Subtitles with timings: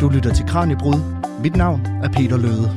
[0.00, 1.00] Du lytter til Kranjebrud.
[1.42, 2.70] Mit navn er Peter Løde.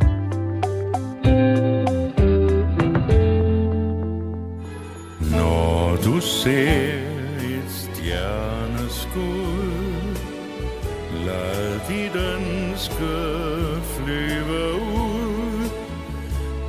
[5.32, 6.94] Når du ser
[7.42, 9.20] et stjerneskud,
[11.26, 13.12] lad dit ønske
[13.84, 15.70] flyve ud.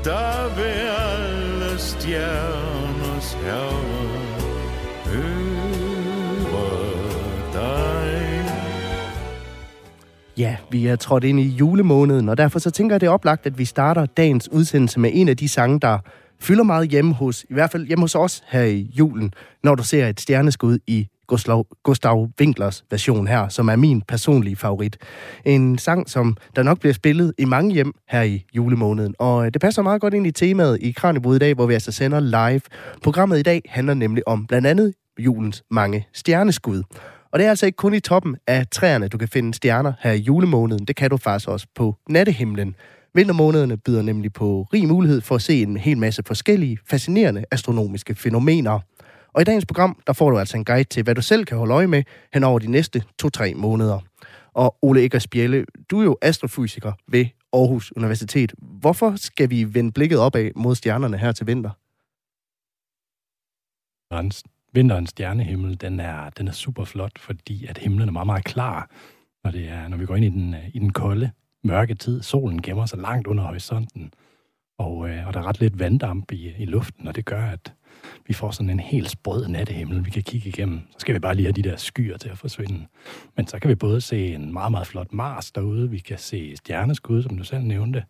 [0.05, 0.81] Der vil
[1.11, 3.80] alle stjerners herre
[10.41, 13.47] Ja, vi er trådt ind i julemåneden, og derfor så tænker jeg, det er oplagt,
[13.47, 15.99] at vi starter dagens udsendelse med en af de sange, der
[16.41, 19.33] fylder meget hjemme hos, i hvert fald hjemme hos os her i julen,
[19.65, 24.57] når du ser et stjerneskud i Gustav, Gustav Winklers version her, som er min personlige
[24.57, 24.97] favorit.
[25.45, 29.15] En sang, som der nok bliver spillet i mange hjem her i julemåneden.
[29.19, 31.75] Og øh, det passer meget godt ind i temaet i Kranjebrud i dag, hvor vi
[31.75, 32.61] altså sender live.
[33.03, 36.83] Programmet i dag handler nemlig om blandt andet julens mange stjerneskud.
[37.33, 40.13] Og det er altså ikke kun i toppen af træerne, du kan finde stjerner her
[40.13, 40.85] i julemåneden.
[40.85, 42.77] Det kan du faktisk også på nattehimlen.
[43.15, 48.15] Vintermånederne byder nemlig på rig mulighed for at se en hel masse forskellige, fascinerende astronomiske
[48.15, 48.81] fænomener.
[49.33, 51.59] Og i dagens program, der får du altså en guide til, hvad du selv kan
[51.59, 52.03] holde øje med
[52.35, 53.99] hen over de næste 2-3 måneder.
[54.53, 58.55] Og Ole Eggers Bjelle, du er jo astrofysiker ved Aarhus Universitet.
[58.59, 61.71] Hvorfor skal vi vende blikket opad mod stjernerne her til vinter?
[64.13, 68.45] Rensen vinterens stjernehimmel, den er, den er super flot, fordi at himlen er meget, meget
[68.45, 68.91] klar,
[69.45, 71.31] når, det er, når vi går ind i den, øh, i den kolde,
[71.65, 72.23] mørke tid.
[72.23, 74.13] Solen gemmer sig langt under horisonten,
[74.79, 77.75] og, øh, og der er ret lidt vanddamp i, i luften, og det gør, at
[78.27, 80.81] vi får sådan en helt sprød nattehimmel, vi kan kigge igennem.
[80.91, 82.87] Så skal vi bare lige have de der skyer til at forsvinde.
[83.37, 86.57] Men så kan vi både se en meget, meget flot Mars derude, vi kan se
[86.57, 88.05] stjerneskud, som du selv nævnte,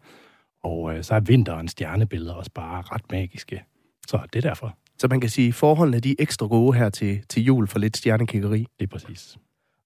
[0.62, 3.64] og øh, så er vinterens stjernebilleder også bare ret magiske.
[4.08, 4.77] Så det er derfor.
[5.00, 7.78] Så man kan sige, at forholdene de er ekstra gode her til, til jul for
[7.78, 8.66] lidt stjernekiggeri.
[8.80, 9.36] Det er præcis.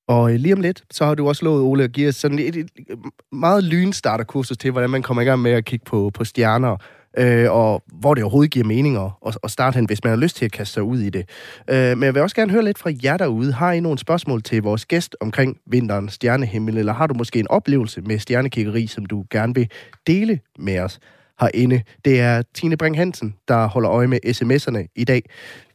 [0.09, 2.39] Og øh, lige om lidt, så har du også lovet, Ole, at give os sådan
[2.39, 2.99] et, et, et
[3.33, 6.77] meget lynstarterkursus til, hvordan man kommer i gang med at kigge på, på stjerner,
[7.19, 10.37] øh, og hvor det overhovedet giver mening at, at starte hen, hvis man har lyst
[10.37, 11.29] til at kaste sig ud i det.
[11.71, 13.53] Øh, men jeg vil også gerne høre lidt fra jer derude.
[13.53, 17.49] Har I nogle spørgsmål til vores gæst omkring vinterens stjernehimmel, eller har du måske en
[17.49, 19.71] oplevelse med stjernekiggeri, som du gerne vil
[20.07, 20.99] dele med os?
[21.41, 21.83] Herinde.
[22.05, 25.23] Det er Tine Brink Hansen, der holder øje med sms'erne i dag.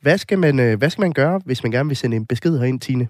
[0.01, 2.59] Hvad skal, man, øh, hvad skal man gøre, hvis man gerne vil sende en besked
[2.59, 3.07] herind, Tine?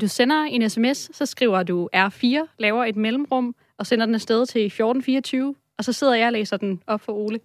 [0.00, 4.46] Du sender en sms, så skriver du R4, laver et mellemrum og sender den afsted
[4.46, 7.38] til 1424, og så sidder jeg og læser den op for Ole.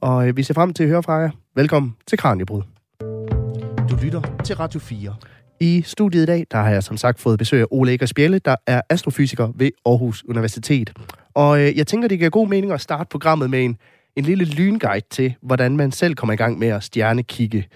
[0.00, 1.30] Og øh, vi ser frem til at høre fra jer.
[1.54, 2.62] Velkommen til Kranjebrud.
[3.90, 5.14] Du lytter til Radio 4.
[5.60, 8.38] I studiet i dag, der har jeg som sagt fået besøg af Ole Eggers Bjelle,
[8.38, 10.92] der er astrofysiker ved Aarhus Universitet.
[11.34, 13.76] Og øh, jeg tænker, det giver god mening at starte programmet med en,
[14.16, 17.68] en lille lynguide til, hvordan man selv kommer i gang med at stjernekigge.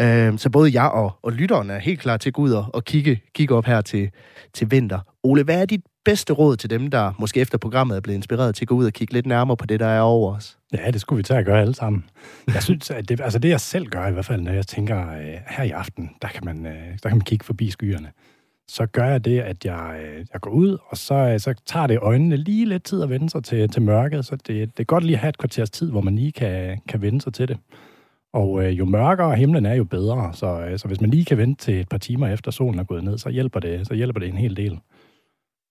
[0.00, 2.66] Øh, så både jeg og, og lytteren er helt klar til at gå ud og,
[2.74, 4.10] og kigge, kigge op her til,
[4.54, 4.98] til vinter.
[5.22, 8.54] Ole, hvad er dit bedste råd til dem, der måske efter programmet er blevet inspireret
[8.54, 10.58] til at gå ud og kigge lidt nærmere på det, der er over os?
[10.72, 12.04] Ja, det skulle vi tage at gøre alle sammen.
[12.54, 15.10] Jeg synes, at det, altså det jeg selv gør i hvert fald, når jeg tænker,
[15.10, 16.72] øh, her i aften, der kan, man, øh,
[17.02, 18.08] der kan man kigge forbi skyerne.
[18.70, 21.86] Så gør jeg det, at jeg, øh, jeg går ud, og så, øh, så tager
[21.86, 24.24] det øjnene lige lidt tid at vende sig til, til mørket.
[24.26, 26.80] Så det, det er godt lige at have et kvarters tid, hvor man lige kan,
[26.88, 27.58] kan vende sig til det.
[28.32, 30.34] Og øh, jo mørkere himlen er, jo bedre.
[30.34, 32.84] Så, øh, så hvis man lige kan vente til et par timer efter solen er
[32.84, 34.78] gået ned, så hjælper det, så hjælper det en hel del.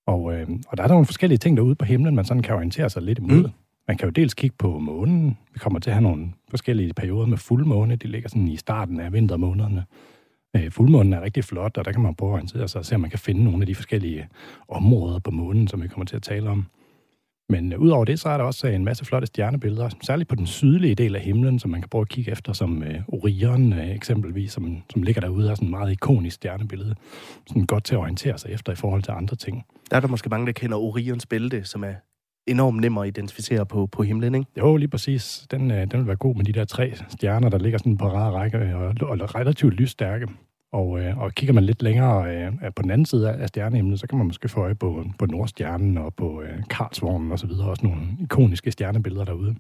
[0.08, 2.90] Og, øh, og der er nogle forskellige ting derude på himlen, man sådan kan orientere
[2.90, 3.44] sig lidt imod.
[3.44, 3.52] Mm.
[3.88, 5.38] Man kan jo dels kigge på månen.
[5.54, 7.96] Vi kommer til at have nogle forskellige perioder med fuldmåne.
[7.96, 9.86] De ligger sådan i starten af vintermånederne.
[10.56, 12.96] Øh, fuldmånen er rigtig flot, og der kan man prøve at orientere sig og se,
[12.96, 14.28] om man kan finde nogle af de forskellige
[14.68, 16.66] områder på månen, som vi kommer til at tale om.
[17.50, 20.36] Men øh, udover det, så er der også øh, en masse flotte stjernebilleder, særligt på
[20.36, 23.74] den sydlige del af himlen, som man kan prøve at kigge efter, som øh, Orion
[23.74, 26.96] øh, eksempelvis, som, som ligger derude, er sådan en meget ikonisk stjernebillede.
[27.48, 29.66] Sådan godt til at orientere sig efter i forhold til andre ting.
[29.92, 31.94] Der er der måske mange, der kender Orions bælte, som er
[32.50, 34.48] enormt nem at identificere på, på himlen, ikke?
[34.58, 35.48] Jo, lige præcis.
[35.52, 38.08] Den, øh, den vil være god med de der tre stjerner, der ligger sådan på
[38.08, 40.28] rare række og, og relativt lysstærke.
[40.72, 44.08] Og, øh, og kigger man lidt længere øh, på den anden side af stjernehimlen, så
[44.08, 47.70] kan man måske få øje på, på Nordstjernen og på øh, Karlsvognen og så videre.
[47.70, 49.56] Også nogle ikoniske stjernebilleder derude.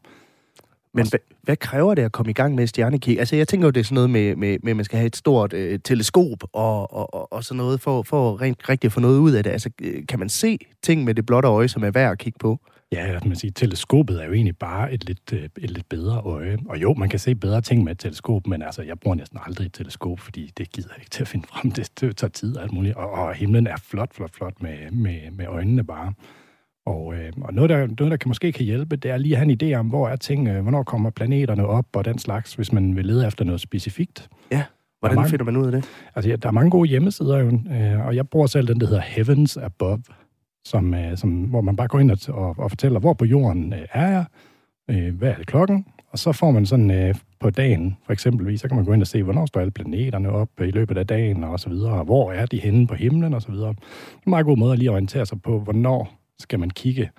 [0.94, 3.19] Men hvad, hvad kræver det at komme i gang med stjernekig?
[3.19, 5.08] Altså, jeg tænker jo, det er sådan noget med, med, med at man skal have
[5.08, 8.94] et stort øh, teleskop og, og, og, og sådan noget, for, for rent rigtigt at
[8.94, 9.52] få noget ud af det.
[9.52, 12.40] Altså, øh, kan man se ting med det blotte øje, som er værd at kigge
[12.40, 12.60] på?
[12.91, 16.57] Ja, man sige, teleskopet er jo egentlig bare et lidt, øh, et lidt bedre øje.
[16.69, 19.39] Og jo, man kan se bedre ting med et teleskop, men altså, jeg bruger næsten
[19.45, 21.71] aldrig et teleskop, fordi det gider jeg ikke til at finde frem.
[21.77, 22.95] Det, det tager tid og alt muligt.
[22.95, 26.13] Og, og himlen er flot, flot, flot med, med, med øjnene bare.
[26.86, 29.39] Og, øh, og noget, der, noget, der kan måske kan hjælpe, det er lige at
[29.39, 32.53] have en idé om, hvor er ting, øh, hvornår kommer planeterne op og den slags,
[32.53, 34.30] hvis man vil lede efter noget specifikt.
[34.51, 34.63] Ja,
[35.00, 35.86] hvordan mange, finder man ud af det?
[36.15, 38.88] Altså, ja, der er mange gode hjemmesider, jo, øh, og jeg bruger selv den, der
[38.88, 40.03] hedder Heavens Above.
[40.66, 43.74] Som, øh, som, hvor man bare går ind og, og, og fortæller, hvor på jorden
[43.74, 44.26] øh, er jeg,
[44.90, 48.62] øh, hvad er det klokken, og så får man sådan øh, på dagen, for eksempelvis,
[48.62, 51.08] så kan man gå ind og se, hvornår står alle planeterne op i løbet af
[51.08, 53.70] dagen, og så videre, og hvor er de henne på himlen, og så videre.
[53.70, 53.78] Det
[54.14, 57.10] er en meget god måde at lige orientere sig på, hvornår skal man kigge.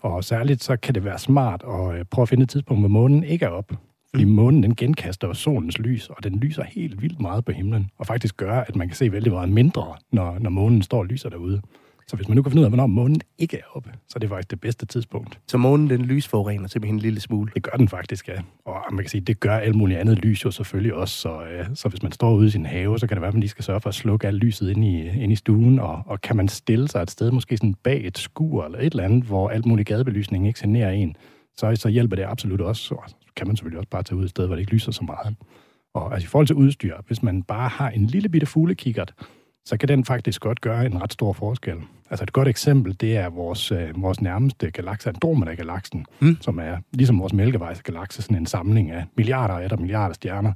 [0.00, 2.88] Og særligt så kan det være smart at øh, prøve at finde et tidspunkt, hvor
[2.88, 3.72] månen ikke er op.
[4.14, 8.06] Fordi månen den genkaster solens lys, og den lyser helt vildt meget på himlen, og
[8.06, 11.28] faktisk gør, at man kan se vældig meget mindre, når, når månen står og lyser
[11.28, 11.62] derude.
[12.08, 14.18] Så hvis man nu kan finde ud af, hvornår månen ikke er oppe, så er
[14.18, 15.40] det faktisk det bedste tidspunkt.
[15.48, 17.50] Så månen, den lysforurener simpelthen en lille smule.
[17.54, 18.40] Det gør den faktisk, ja.
[18.64, 21.14] Og man kan sige, det gør alt muligt andet lys jo selvfølgelig også.
[21.14, 23.34] Så, øh, så hvis man står ude i sin have, så kan det være, at
[23.34, 25.78] man lige skal sørge for at slukke alt lyset ind i, ind i stuen.
[25.78, 28.84] Og, og kan man stille sig et sted, måske sådan bag et skur eller et
[28.84, 31.16] eller andet, hvor alt muligt gadebelysning ikke generer en,
[31.56, 32.94] så, så hjælper det absolut også.
[32.94, 34.92] Og så kan man selvfølgelig også bare tage ud et sted, hvor det ikke lyser
[34.92, 35.36] så meget.
[35.94, 39.14] Og altså, i forhold til udstyr, hvis man bare har en lille bitte fuglekikkert,
[39.66, 41.76] så kan den faktisk godt gøre en ret stor forskel.
[42.10, 46.36] Altså et godt eksempel, det er vores, øh, vores nærmeste galakse, Andromeda-galaksen, mm.
[46.40, 50.52] som er ligesom vores Mælkevejs-galakse, sådan en samling af milliarder og etter milliarder stjerner.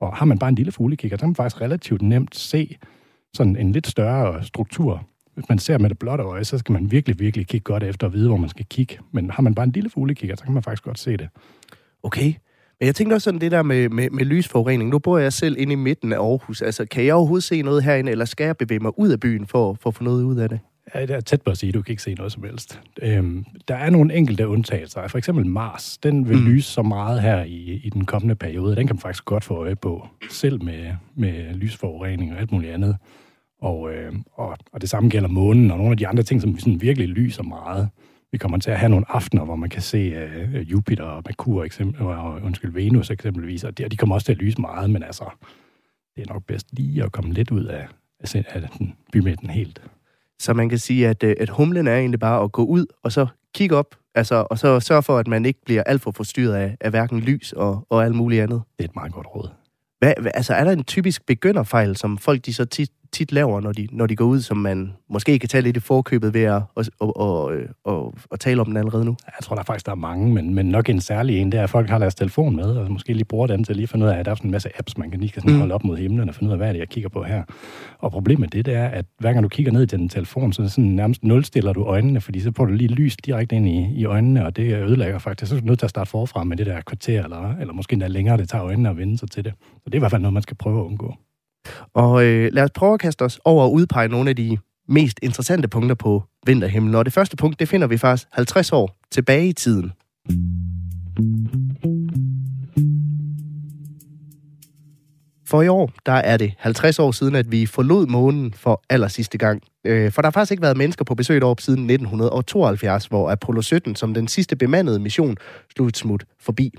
[0.00, 2.76] Og har man bare en lille fuglekikker, så kan man faktisk relativt nemt se
[3.34, 5.06] sådan en lidt større struktur.
[5.34, 8.06] Hvis man ser med det blotte øje, så skal man virkelig, virkelig kigge godt efter
[8.06, 8.98] og vide, hvor man skal kigge.
[9.12, 11.28] Men har man bare en lille fuglekikker, så kan man faktisk godt se det.
[12.02, 12.34] Okay.
[12.80, 14.90] Men jeg tænkte også sådan det der med, med, med lysforurening.
[14.90, 16.62] Nu bor jeg selv inde i midten af Aarhus.
[16.62, 19.46] Altså, kan jeg overhovedet se noget herinde, eller skal jeg bevæge mig ud af byen
[19.46, 20.60] for, for at få noget ud af det?
[20.94, 22.80] Ja, det er tæt på at sige, du kan ikke se noget som helst.
[23.02, 25.08] Øhm, der er nogle enkelte undtagelser.
[25.08, 26.46] For eksempel Mars, den vil mm.
[26.46, 28.76] lyse så meget her i, i den kommende periode.
[28.76, 32.72] Den kan man faktisk godt få øje på, selv med, med lysforurening og alt muligt
[32.72, 32.96] andet.
[33.60, 36.58] Og, øh, og, og det samme gælder månen og nogle af de andre ting, som
[36.58, 37.88] sådan virkelig lyser meget.
[38.32, 41.64] Vi kommer til at have nogle aftener, hvor man kan se uh, Jupiter og Merkur,
[41.64, 44.90] eksempel, og undskyld, Venus eksempelvis, og de, og de kommer også til at lyse meget,
[44.90, 45.24] men altså,
[46.16, 47.88] det er nok bedst lige at komme lidt ud af,
[48.20, 49.82] af, af den bymidten helt.
[50.40, 53.12] Så man kan sige, at, øh, at humlen er egentlig bare at gå ud og
[53.12, 56.54] så kigge op, altså, og så sørge for, at man ikke bliver alt for forstyrret
[56.54, 58.62] af, af hverken lys og, og alt muligt andet.
[58.78, 59.48] Det er et meget godt råd.
[59.98, 63.72] Hvad, altså, er der en typisk begynderfejl, som folk de så tit, tit laver, når
[63.72, 66.62] de, når de går ud, som man måske kan tage lidt i forkøbet ved at
[66.74, 67.52] og, og,
[67.84, 69.16] og, og, tale om den allerede nu?
[69.26, 71.64] Jeg tror der faktisk, der er mange, men, men nok en særlig en, det er,
[71.64, 74.06] at folk har deres telefon med, og måske lige bruger den til at lige finde
[74.06, 75.74] ud af, at der er sådan en masse apps, man kan lige kan sådan holde
[75.74, 77.42] op mod himlen og finde ud af, hvad er det, jeg kigger på her.
[77.98, 80.52] Og problemet med det, det er, at hver gang du kigger ned i den telefon,
[80.52, 83.92] så sådan nærmest nulstiller du øjnene, fordi så får du lige lys direkte ind i,
[83.94, 85.48] i øjnene, og det ødelægger faktisk.
[85.48, 87.92] Så er du nødt til at starte forfra med det der kvarter, eller, eller måske
[87.92, 89.52] endda længere, det tager øjnene at vende sig til det.
[89.60, 91.14] Så det er i hvert fald noget, man skal prøve at undgå.
[91.94, 94.58] Og øh, lad os prøve at kaste os over og udpege nogle af de
[94.88, 96.94] mest interessante punkter på vinterhimlen.
[96.94, 99.92] Og det første punkt, det finder vi faktisk 50 år tilbage i tiden.
[105.50, 109.08] For i år, der er det 50 år siden, at vi forlod månen for aller
[109.08, 109.62] sidste gang.
[109.84, 113.62] Øh, for der har faktisk ikke været mennesker på besøg deroppe siden 1972, hvor Apollo
[113.62, 115.36] 17 som den sidste bemandede mission
[115.74, 116.70] slog et smut forbi.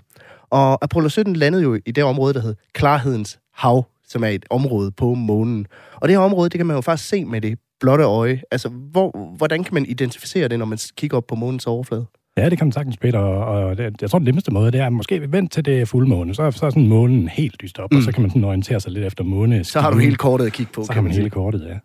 [0.50, 4.46] Og Apollo 17 landede jo i det område, der hed Klarhedens Hav, som er et
[4.50, 5.68] område på månen.
[5.96, 8.42] Og det her område, det kan man jo faktisk se med det blotte øje.
[8.52, 12.06] Altså, hvor, hvordan kan man identificere det, når man kigger op på månens overflade?
[12.38, 14.90] Ja, det kan man sagtens, Peter, og det, jeg tror, den nemmeste måde, det er
[14.90, 17.98] måske vent til det fuldmåne, så, så er sådan månen helt dyst op, mm.
[17.98, 19.63] og så kan man sådan orientere sig lidt efter måne.
[19.63, 21.78] Så har du hele kortet at kigge på, Så kan har man hele kortet, ja.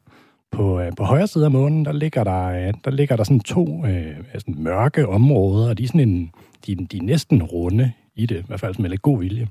[0.53, 3.87] På, øh, på højre side af månen, der ligger der, der, ligger der sådan to
[3.87, 6.31] øh, sådan mørke områder, og de er, sådan en,
[6.67, 9.49] de, de er næsten runde i det, i hvert fald med lidt god vilje.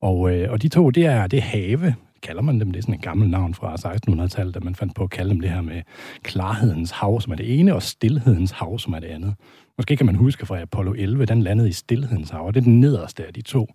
[0.00, 2.70] Og, øh, og de to, det er, det er have, kalder man dem.
[2.70, 5.40] Det er sådan et gammelt navn fra 1600-tallet, da man fandt på at kalde dem
[5.40, 5.82] det her med
[6.22, 9.34] klarhedens hav, som er det ene, og stillhedens hav, som er det andet.
[9.78, 12.64] Måske kan man huske fra Apollo 11, den landede i stillhedens hav, og det er
[12.64, 13.66] den nederste af de to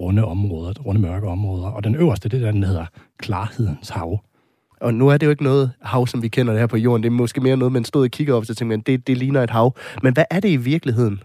[0.00, 1.66] runde områder, runde mørke områder.
[1.66, 2.86] Og den øverste, det er den hedder
[3.18, 4.20] klarhedens hav.
[4.80, 7.02] Og nu er det jo ikke noget hav, som vi kender det her på jorden.
[7.02, 9.16] Det er måske mere noget, man stod og kiggede op, så tænkte man, det, det
[9.16, 9.76] ligner et hav.
[10.02, 11.22] Men hvad er det i virkeligheden?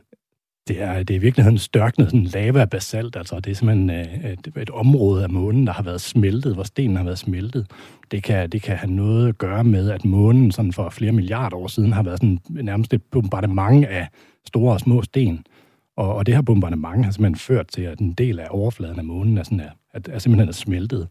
[0.68, 4.48] Det er, det er i virkeligheden størknet sådan lava-basalt, altså det er simpelthen øh, et,
[4.58, 7.68] et område af månen, der har været smeltet, hvor stenen har været smeltet.
[8.12, 11.58] Det kan, det kan have noget at gøre med, at månen sådan for flere milliarder
[11.58, 14.08] år siden har været sådan nærmest et bombardement af
[14.48, 15.46] store og små sten.
[15.98, 19.06] Og, og det her bombardement har simpelthen ført til, at en del af overfladen af
[19.06, 21.08] månen er, sådan, er, er, er simpelthen er smeltet.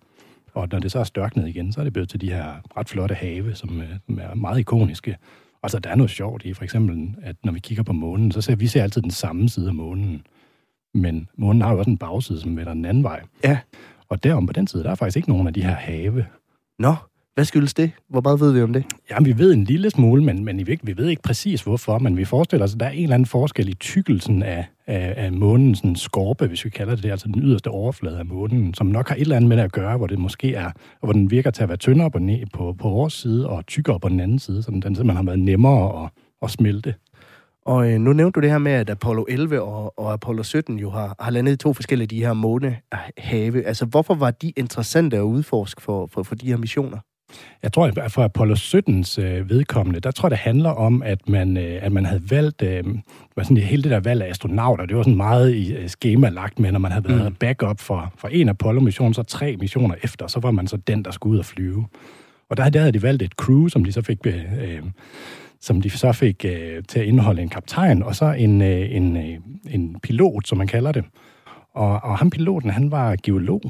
[0.54, 2.88] Og når det så er størknet igen, så er det blevet til de her ret
[2.88, 5.16] flotte have, som, øh, som er meget ikoniske.
[5.62, 8.40] Altså, der er noget sjovt i, for eksempel, at når vi kigger på månen, så
[8.40, 10.26] ser vi ser altid den samme side af månen.
[10.94, 13.22] Men månen har jo også en bagside, som vender den anden vej.
[13.44, 13.58] Ja.
[14.08, 16.26] Og derom på den side, der er faktisk ikke nogen af de her have.
[16.78, 16.94] Nå,
[17.34, 17.90] Hvad skyldes det?
[18.08, 18.84] Hvor meget ved vi om det?
[19.10, 22.16] Jamen, vi ved en lille smule, men, men vi, vi ved ikke præcis hvorfor, men
[22.16, 25.32] vi forestiller os, at der er en eller anden forskel i tykkelsen af, af, af
[25.32, 29.08] månens skorpe, hvis vi kalder det det, altså den yderste overflade af månen, som nok
[29.08, 30.70] har et eller andet med det at gøre, hvor det måske er,
[31.00, 32.18] hvor den virker til at være tyndere på,
[32.52, 35.38] på, på vores side og tykkere på den anden side, så den simpelthen har været
[35.38, 36.10] nemmere at,
[36.42, 36.94] at smelte.
[37.66, 40.78] Og øh, nu nævnte du det her med, at Apollo 11 og, og Apollo 17
[40.78, 43.62] jo har, har landet i to forskellige de her månehave.
[43.66, 46.98] Altså, hvorfor var de interessante at udforske for, for, for de her missioner?
[47.62, 51.28] Jeg tror, at for Apollo 17's øh, vedkommende, der tror jeg, det handler om, at
[51.28, 52.84] man, øh, at man havde valgt, øh,
[53.42, 56.58] sådan, hele det der valg af astronauter, det var sådan meget i øh, schema lagt
[56.58, 57.34] med, når man havde været mm.
[57.34, 61.10] backup for, for en Apollo-mission, så tre missioner efter, så var man så den, der
[61.10, 61.86] skulle ud og flyve.
[62.50, 64.82] Og der, der havde de valgt et crew, som de så fik, øh,
[65.60, 69.16] som de så fik øh, til at indeholde en kaptajn, og så en, øh, en,
[69.16, 69.38] øh,
[69.70, 71.04] en pilot, som man kalder det.
[71.74, 73.62] Og, og ham piloten, han var geolog.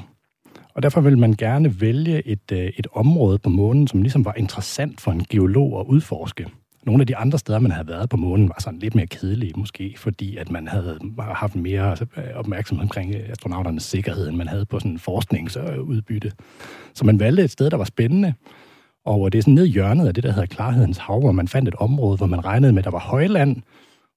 [0.81, 4.35] Og derfor ville man gerne vælge et, øh, et område på månen, som ligesom var
[4.37, 6.47] interessant for en geolog at udforske.
[6.87, 9.53] Nogle af de andre steder, man havde været på månen, var sådan lidt mere kedelige
[9.57, 14.37] måske, fordi at man havde haft mere altså, øh, opmærksomhed omkring øh, astronauternes sikkerhed, end
[14.37, 16.33] man havde på sådan forskningsudbytte.
[16.95, 18.35] Så man valgte et sted, der var spændende,
[19.05, 21.49] og det er sådan ned i hjørnet af det, der hedder Klarhedens Hav, hvor man
[21.49, 23.57] fandt et område, hvor man regnede med, at der var højland,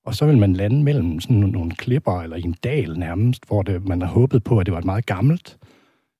[0.05, 3.61] og så vil man lande mellem sådan nogle klipper, eller i en dal nærmest, hvor
[3.61, 5.57] det, man har håbet på, at det var et meget gammelt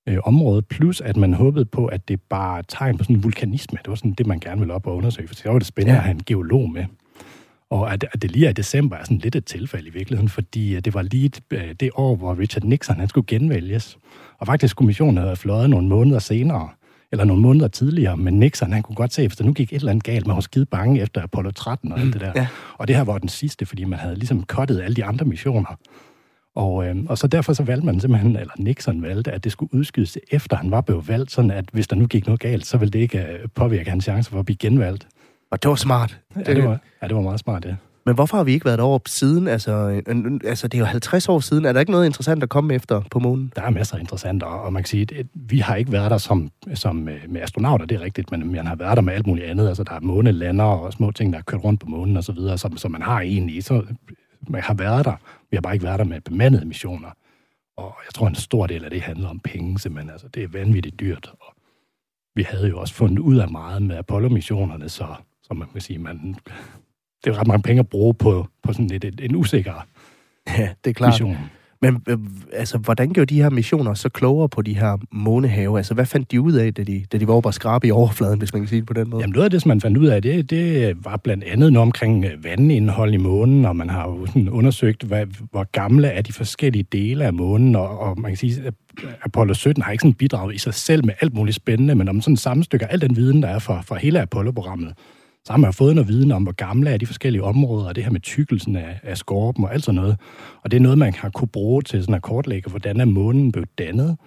[0.07, 3.79] øh, område, plus at man håbede på, at det bare tegn på sådan en vulkanisme.
[3.81, 5.93] Det var sådan det, man gerne ville op og undersøge, for så var det spændende
[5.93, 5.97] ja.
[5.97, 6.85] at have en geolog med.
[7.69, 10.29] Og at, at det lige er i december er sådan lidt et tilfælde i virkeligheden,
[10.29, 13.97] fordi det var lige øh, det år, hvor Richard Nixon han skulle genvælges.
[14.39, 16.69] Og faktisk skulle missionen have fløjet nogle måneder senere,
[17.11, 19.91] eller nogle måneder tidligere, men Nixon, han kunne godt se, der nu gik et eller
[19.91, 22.31] andet galt, man var skide bange efter Apollo 13 og alt mm, det der.
[22.35, 22.47] Ja.
[22.77, 25.77] Og det her var den sidste, fordi man havde ligesom kottet alle de andre missioner.
[26.55, 29.73] Og, øh, og så derfor så valgte man simpelthen, eller Nixon valgte, at det skulle
[29.73, 32.77] udskydes efter han var blevet valgt, sådan at hvis der nu gik noget galt, så
[32.77, 35.07] ville det ikke øh, påvirke hans chance for at blive genvalgt.
[35.51, 36.19] Og det var smart.
[36.35, 37.75] Ja, det var, ja, det var meget smart, ja.
[38.05, 39.47] Men hvorfor har vi ikke været derovre siden?
[39.47, 40.01] Altså,
[40.45, 41.65] altså, det er jo 50 år siden.
[41.65, 43.51] Er der ikke noget interessant at komme efter på månen?
[43.55, 46.17] Der er masser af interessant, og man kan sige, at vi har ikke været der
[46.17, 49.47] som, som med astronauter, det er rigtigt, men man har været der med alt muligt
[49.47, 49.67] andet.
[49.67, 52.31] Altså, der er månelander og små ting, der er kørt rundt på månen og så
[52.31, 53.63] videre, som, som man har egentlig.
[53.63, 53.83] Så
[54.47, 55.15] man har været der.
[55.53, 57.09] Vi har bare ikke været der med bemandede missioner.
[57.77, 60.09] Og jeg tror, en stor del af det handler om penge, simpelthen.
[60.09, 61.31] Altså, det er vanvittigt dyrt.
[61.39, 61.55] Og
[62.35, 65.99] vi havde jo også fundet ud af meget med Apollo-missionerne, så, så man kan sige,
[65.99, 66.35] man,
[67.23, 69.87] det er ret mange penge at bruge på, på sådan et, et, en usikker
[70.47, 71.09] ja, det er klart.
[71.09, 71.37] mission.
[71.83, 72.17] Men øh,
[72.53, 75.77] altså, hvordan gjorde de her missioner så klogere på de her månehave?
[75.77, 77.91] Altså, hvad fandt de ud af, da de, da de var oppe og skrabe i
[77.91, 79.21] overfladen, hvis man kan sige det på den måde?
[79.21, 81.87] Jamen, noget af det, som man fandt ud af, det, det var blandt andet noget
[81.87, 86.21] omkring øh, vandindhold i månen, og man har jo sådan undersøgt, hvad, hvor gamle er
[86.21, 88.73] de forskellige dele af månen, og, og man kan sige, at
[89.21, 92.21] Apollo 17 har ikke sådan bidraget i sig selv med alt muligt spændende, men om
[92.21, 94.93] sådan sammenstykker al den viden, der er fra, fra hele Apollo-programmet,
[95.45, 98.03] så har man fået noget viden om, hvor gamle er de forskellige områder, og det
[98.03, 100.17] her med tykkelsen af, af skorpen og alt sådan noget.
[100.61, 103.51] Og det er noget, man har kunne bruge til sådan at kortlægge, hvordan er månen
[103.51, 104.17] blevet dannet.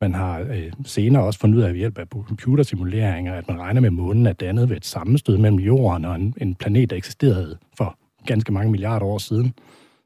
[0.00, 3.80] Man har øh, senere også fundet ud af ved hjælp af computersimuleringer, at man regner
[3.80, 6.96] med, at månen er dannet ved et sammenstød mellem jorden og en, en planet, der
[6.96, 9.54] eksisterede for ganske mange milliarder år siden.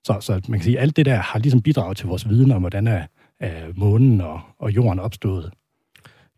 [0.05, 2.53] Så, så man kan sige, at alt det der har ligesom bidraget til vores viden
[2.53, 3.07] om, hvordan er,
[3.41, 5.51] er månen og, og jorden opstået.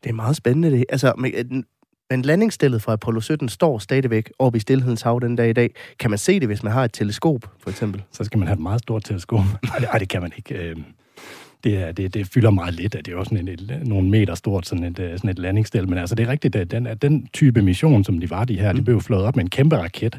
[0.05, 0.85] Det er meget spændende det.
[0.89, 1.62] Altså, øh,
[2.11, 5.71] men landingsstillet fra Apollo 17 står stadigvæk oppe i Stilhedens Hav den dag i dag.
[5.99, 8.02] Kan man se det, hvis man har et teleskop, for eksempel?
[8.12, 9.45] Så skal man have et meget stort teleskop.
[9.81, 10.55] Nej, det, kan man ikke.
[10.55, 10.85] Øhm,
[11.64, 14.35] det, er, det, det fylder meget lidt, at det er også sådan et, nogle meter
[14.35, 15.88] stort, sådan et, øh, sådan et landingsstil.
[15.88, 18.61] Men altså, det er rigtigt, at den, at den type mission, som de var de
[18.61, 18.79] her, mm.
[18.79, 20.19] de blev flået op med en kæmpe raket.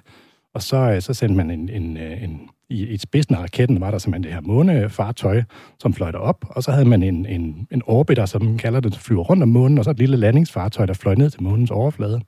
[0.53, 3.81] Og så, øh, så sendte man en, en, øh, en i, i spidsen af raketten
[3.81, 5.43] var der simpelthen det her månefartøj,
[5.79, 8.93] som fløj op, og så havde man en, en, en orbiter, som man kalder det,
[8.93, 11.71] der flyver rundt om månen, og så et lille landingsfartøj, der fløj ned til månens
[11.71, 12.21] overflade.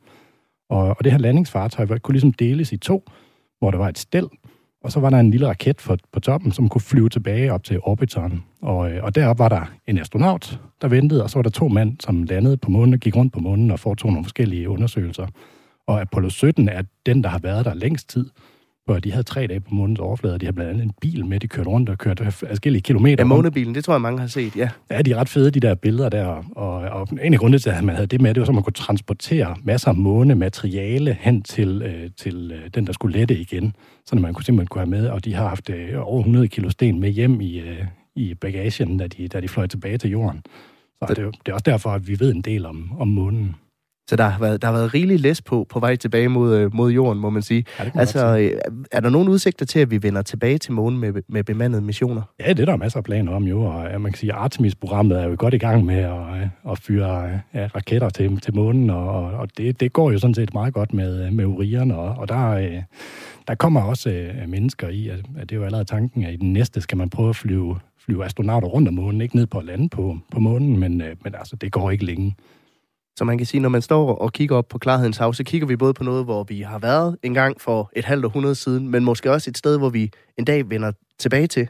[0.70, 3.04] Og, og det her landingsfartøj kunne ligesom deles i to,
[3.60, 4.28] hvor der var et stel,
[4.84, 7.64] og så var der en lille raket for, på toppen, som kunne flyve tilbage op
[7.64, 8.44] til orbiteren.
[8.62, 11.68] Og, øh, og deroppe var der en astronaut, der ventede, og så var der to
[11.68, 15.28] mænd, som landede på månen og gik rundt på månen og foretog nogle forskellige undersøgelser.
[15.88, 18.30] Og Apollo 17 er den, der har været der længst tid
[18.86, 21.25] hvor de havde tre dage på månens overflade, og de har blandt andet en bil
[21.25, 23.24] med, de kørte rundt og kørte forskellige kilometer.
[23.24, 24.70] Ja, månebilen, det tror jeg, mange har set, ja.
[24.92, 26.25] Ja, de er ret fede, de der billeder der,
[26.56, 28.63] og, og en af grundene til, at man havde det med, det var, så man
[28.63, 33.75] kunne transportere masser af månemateriale hen til, øh, til øh, den, der skulle lette igen,
[34.06, 36.70] så man kunne simpelthen kunne have med, og de har haft øh, over 100 kilo
[36.70, 37.86] sten med hjem i, øh,
[38.16, 40.42] i bagagen, da de, da de fløj tilbage til jorden.
[41.08, 43.56] Så det, det er også derfor, at vi ved en del om, om månen.
[44.10, 46.75] Så der har været, der har været rigelig læs på, på vej tilbage mod, øh,
[46.75, 47.65] mod jorden, må man sige.
[47.79, 48.51] Ja, Altså, øh,
[48.91, 52.22] er der nogen udsigter til, at vi vender tilbage til månen med, med bemandede missioner?
[52.39, 55.19] Ja, det er der masser af planer om jo, og ja, man kan sige, Artemis-programmet
[55.22, 58.89] er jo godt i gang med at, øh, at fyre ja, raketter til, til månen,
[58.89, 62.29] og, og- det, det går jo sådan set meget godt med, med Orion, og, og
[62.29, 62.81] der,
[63.48, 66.53] der kommer også mennesker i, at, at det er jo allerede tanken, at i den
[66.53, 69.65] næste skal man prøve at flyve, flyve astronauter rundt om månen, ikke ned på at
[69.65, 72.36] lande på, på månen, men, men altså, det går ikke længe.
[73.17, 75.67] Så man kan sige, når man står og kigger op på Klarhedens Hav, så kigger
[75.67, 78.88] vi både på noget, hvor vi har været en gang for et halvt århundrede siden,
[78.88, 81.67] men måske også et sted, hvor vi en dag vender tilbage til.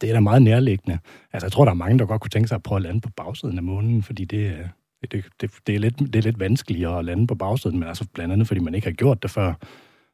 [0.00, 0.98] Det er da meget nærliggende.
[1.32, 3.00] Altså, jeg tror, der er mange, der godt kunne tænke sig at prøve at lande
[3.00, 4.66] på bagsiden af månen, fordi det, øh,
[5.12, 8.06] det, det, det, er, lidt, det er lidt vanskeligere at lande på bagsiden, men altså
[8.14, 9.54] blandt andet, fordi man ikke har gjort det før.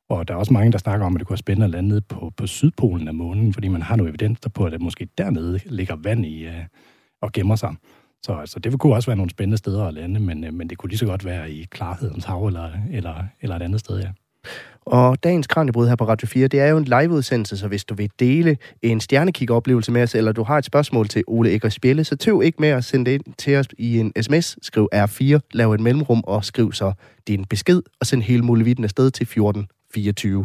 [0.08, 2.00] Og der er også mange, der snakker om, at det kunne være spændende at lande
[2.00, 5.08] på, på sydpolen af månen, fordi man har noget evidens der på, at der måske
[5.18, 6.64] dernede ligger vand i øh,
[7.22, 7.74] og gemmer sig.
[8.22, 10.78] Så altså, det kunne også være nogle spændende steder at lande, men, øh, men det
[10.78, 14.08] kunne lige så godt være i klarhedens hav eller, eller, eller et andet sted, ja.
[14.80, 17.94] Og dagens Kranjebrud her på Radio 4, det er jo en liveudsendelse, så hvis du
[17.94, 22.04] vil dele en stjernekikoplevelse med os, eller du har et spørgsmål til Ole Eggers Spjælle,
[22.04, 24.58] så tøv ikke med at sende det ind til os i en sms.
[24.62, 26.92] Skriv R4, lav et mellemrum og skriv så
[27.28, 30.44] din besked, og send hele muligheden afsted til 1424.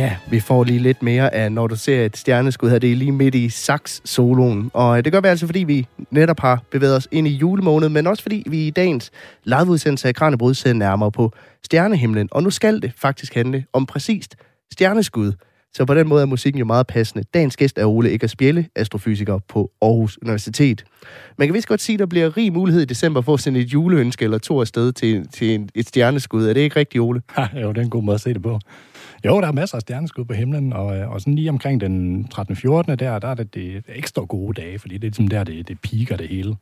[0.00, 2.78] Ja, vi får lige lidt mere af, når du ser et stjerneskud her.
[2.78, 4.70] Det er lige midt i sax-soloen.
[4.74, 7.92] Og øh, det gør vi altså, fordi vi netop har bevæget os ind i julemåneden,
[7.92, 9.10] men også fordi vi i dagens
[9.44, 11.32] liveudsendelse af Kranjebrud ser nærmere på
[11.64, 12.28] stjernehimlen.
[12.30, 14.36] Og nu skal det faktisk handle om præcist
[14.72, 15.32] stjerneskud.
[15.74, 17.24] Så på den måde er musikken jo meget passende.
[17.34, 20.84] Dagens gæst er Ole Eggers Bjelle, astrofysiker på Aarhus Universitet.
[21.38, 23.60] Man kan vist godt sige, at der bliver rig mulighed i december for at sende
[23.60, 26.46] et juleønske eller to afsted til, til et stjerneskud.
[26.46, 27.22] Er det ikke rigtigt, Ole?
[27.38, 28.58] Ja, jo, det er en god måde at se det på.
[29.24, 32.24] Jo, der er masser af stjerneskud på himlen, og, øh, og sådan lige omkring den
[32.28, 32.56] 13.
[32.56, 32.98] 14.
[32.98, 35.80] der, der er det, det ekstra gode dage, fordi det er ligesom der, det, det
[35.80, 36.56] piker det hele.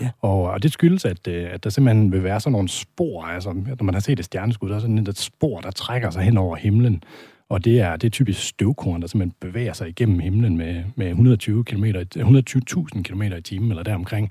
[0.00, 0.10] Ja.
[0.20, 3.52] Og, og det skyldes, at, øh, at der simpelthen vil være sådan nogle spor, altså
[3.52, 6.36] når man har set et stjerneskud, der er sådan et spor, der trækker sig hen
[6.36, 7.02] over himlen.
[7.48, 11.08] Og det er, det er typisk støvkorn, der simpelthen bevæger sig igennem himlen med, med
[11.08, 14.30] 120 km, 120.000 km i timen eller deromkring.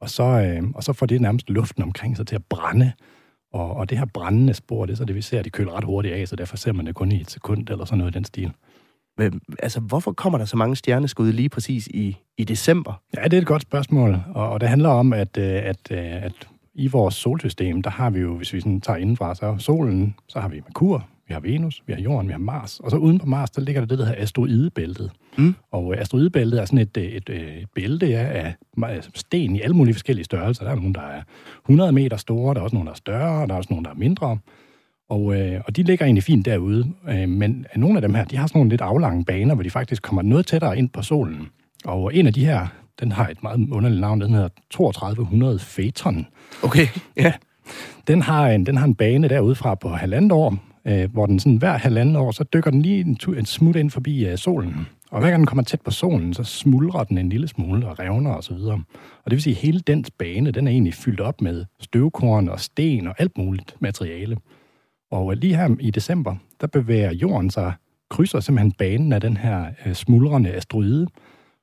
[0.00, 2.92] Og så, øh, og så får det nærmest luften omkring sig til at brænde.
[3.52, 5.84] Og, og det her brændende spor, det er så det, vi ser, de køler ret
[5.84, 8.14] hurtigt af, så derfor ser man det kun i et sekund eller sådan noget i
[8.14, 8.52] den stil.
[9.18, 13.02] Men, altså, hvorfor kommer der så mange stjerneskud lige præcis i, i december?
[13.16, 16.24] Ja, det er et godt spørgsmål, og, og det handler om, at, øh, at, øh,
[16.24, 20.14] at i vores solsystem, der har vi jo, hvis vi sådan tager indenfra, så solen,
[20.28, 22.96] så har vi Merkur, vi har Venus, vi har Jorden, vi har Mars, og så
[22.96, 25.10] uden på Mars, der ligger der det, der hedder asteroidebæltet.
[25.38, 25.54] Mm.
[25.70, 28.54] Og øh, asteroidebæltet er sådan et, øh, et, et, et bælte ja, af
[29.14, 30.64] sten i alle mulige forskellige størrelser.
[30.64, 31.22] Der er nogle, der er
[31.64, 33.84] 100 meter store, der er også nogle, der er større, og der er også nogle,
[33.84, 34.38] der er mindre.
[35.08, 38.36] Og, øh, og de ligger egentlig fint derude, øh, men nogle af dem her, de
[38.36, 41.48] har sådan nogle lidt aflange baner, hvor de faktisk kommer noget tættere ind på solen.
[41.84, 42.66] Og en af de her,
[43.00, 46.26] den har et meget underligt navn, den hedder 3200 Phaeton.
[46.62, 47.32] Okay, ja.
[48.06, 51.40] Den har en, den har en bane derude fra på halvandet år, øh, hvor den
[51.40, 54.86] sådan hver halvandet år, så dykker den lige en, en smut ind forbi øh, solen.
[55.10, 57.98] Og hver gang den kommer tæt på solen, så smuldrer den en lille smule og
[57.98, 58.82] revner og så videre.
[59.24, 62.48] Og det vil sige, at hele dens bane, den er egentlig fyldt op med støvkorn
[62.48, 64.36] og sten og alt muligt materiale.
[65.10, 67.72] Og lige her i december, der bevæger jorden sig,
[68.10, 71.06] krydser simpelthen banen af den her øh, smuldrende asteroide.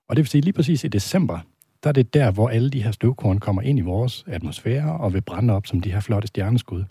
[0.09, 1.39] Og det vil sige, lige præcis i december,
[1.83, 5.13] der er det der, hvor alle de her støvkorn kommer ind i vores atmosfære og
[5.13, 6.83] vil brænde op som de her flotte stjerneskud.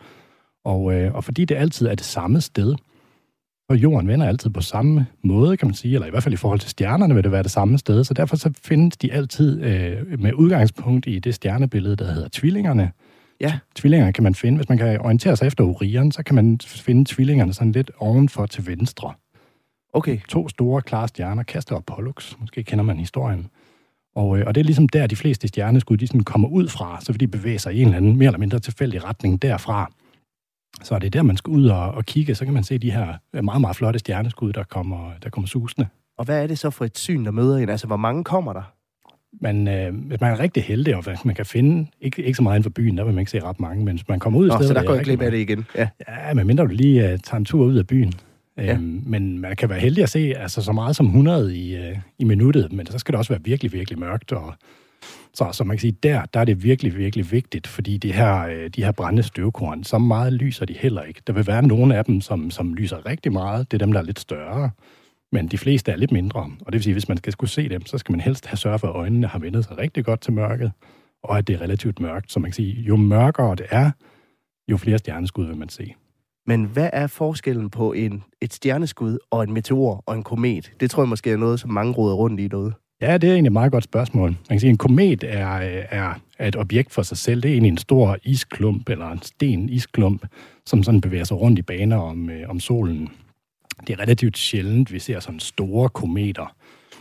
[0.65, 2.75] Og, øh, og fordi det altid er det samme sted,
[3.69, 6.37] og jorden vender altid på samme måde, kan man sige, eller i hvert fald i
[6.37, 9.63] forhold til stjernerne vil det være det samme sted, så derfor så findes de altid
[9.63, 12.93] øh, med udgangspunkt i det stjernebillede, der hedder tvillingerne.
[13.41, 13.59] Ja.
[13.75, 17.05] Tvillingerne kan man finde, hvis man kan orientere sig efter Orion, så kan man finde
[17.09, 19.13] tvillingerne sådan lidt ovenfor til venstre.
[19.93, 20.19] Okay.
[20.29, 23.47] To store, klare stjerner, Castor og Pollux, måske kender man historien.
[24.15, 26.99] Og, øh, og det er ligesom der, de fleste stjerneskud, de sådan kommer ud fra,
[27.01, 29.91] så vil de bevæge sig i en eller anden mere eller mindre tilfældig retning derfra.
[30.83, 32.91] Så er det der, man skal ud og, og kigge, så kan man se de
[32.91, 35.89] her øh, meget, meget flotte stjerneskud, der kommer, der kommer susende.
[36.19, 37.69] Og hvad er det så for et syn, der møder en?
[37.69, 38.73] Altså, hvor mange kommer der?
[39.41, 42.43] Men øh, hvis man er rigtig heldig, og hvis man kan finde, ikke, ikke så
[42.43, 44.39] meget inden for byen, der vil man ikke se ret mange, men hvis man kommer
[44.39, 44.69] ud i stedet...
[44.69, 45.67] så der går er jeg glip af det igen.
[45.75, 45.89] Ja.
[46.09, 48.13] Ja, men mindre du lige uh, tager en tur ud af byen.
[48.57, 48.75] Ja.
[48.75, 51.99] Øhm, men man kan være heldig at se altså, så meget som 100 i, uh,
[52.19, 54.33] i minuttet, men så skal det også være virkelig, virkelig mørkt.
[54.33, 54.55] Og,
[55.37, 58.47] så, så man kan sige, der, der er det virkelig, virkelig vigtigt, fordi de her,
[58.47, 61.23] øh, de her brændende støvkorn, så meget lyser de heller ikke.
[61.27, 63.71] Der vil være nogle af dem, som, som lyser rigtig meget.
[63.71, 64.71] Det er dem, der er lidt større.
[65.33, 66.41] Men de fleste er lidt mindre.
[66.41, 68.57] Og det vil sige, hvis man skal skulle se dem, så skal man helst have
[68.57, 70.73] sørget for, at øjnene har vendt sig rigtig godt til mørket.
[71.23, 72.33] og at det er relativt mørkt.
[72.33, 73.91] Så man kan sige, jo mørkere det er,
[74.71, 75.95] jo flere stjerneskud vil man se.
[76.47, 80.73] Men hvad er forskellen på en, et stjerneskud og en meteor og en komet?
[80.81, 82.73] Det tror jeg måske er noget, som mange råder rundt i derude.
[83.01, 84.29] Ja, det er egentlig et meget godt spørgsmål.
[84.31, 87.43] Man kan sige, at en komet er, er, er et objekt for sig selv.
[87.43, 90.27] Det er egentlig en stor isklump, eller en sten isklump,
[90.67, 93.09] som sådan bevæger sig rundt i baner om, øh, om solen.
[93.87, 96.55] Det er relativt sjældent, vi ser sådan store kometer.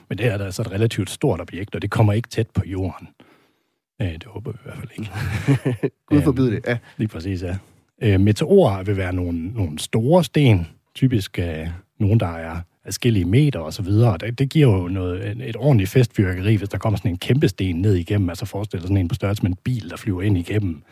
[0.10, 3.08] Men det er altså et relativt stort objekt, og det kommer ikke tæt på jorden.
[4.02, 5.12] Øh, det håber vi i hvert fald ikke.
[6.10, 6.78] Gud forbyde det, ja.
[6.98, 7.58] Lige præcis, ja.
[8.02, 11.68] Øh, meteorer vil være nogle, nogle store sten, typisk øh,
[12.00, 14.18] nogle, der er forskellige meter og så videre.
[14.18, 17.48] Det, det giver jo noget, et, et ordentligt festfyrkeri, hvis der kommer sådan en kæmpe
[17.48, 20.22] sten ned igennem, altså forestil dig sådan en på størrelse med en bil, der flyver
[20.22, 20.84] ind igennem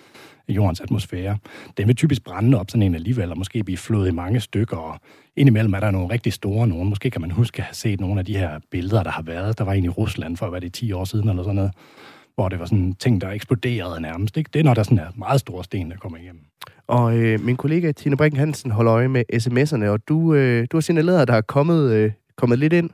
[0.49, 1.37] jordens atmosfære.
[1.77, 4.77] Den vil typisk brænde op sådan en alligevel, og måske blive flået i mange stykker,
[4.77, 4.99] og
[5.35, 6.89] indimellem er der nogle rigtig store nogen.
[6.89, 9.57] Måske kan man huske at have set nogle af de her billeder, der har været.
[9.57, 11.71] Der var en i Rusland for, hvad det 10 år siden eller sådan noget,
[12.35, 14.37] hvor det var sådan ting, der eksploderede nærmest.
[14.37, 14.49] Ikke?
[14.53, 16.41] Det er, når der sådan er meget store sten, der kommer igennem.
[16.87, 20.77] Og øh, min kollega Tine Brink Hansen holder øje med sms'erne, og du, øh, du
[20.77, 22.89] har signaleret, at der er kommet, øh, kommet lidt ind.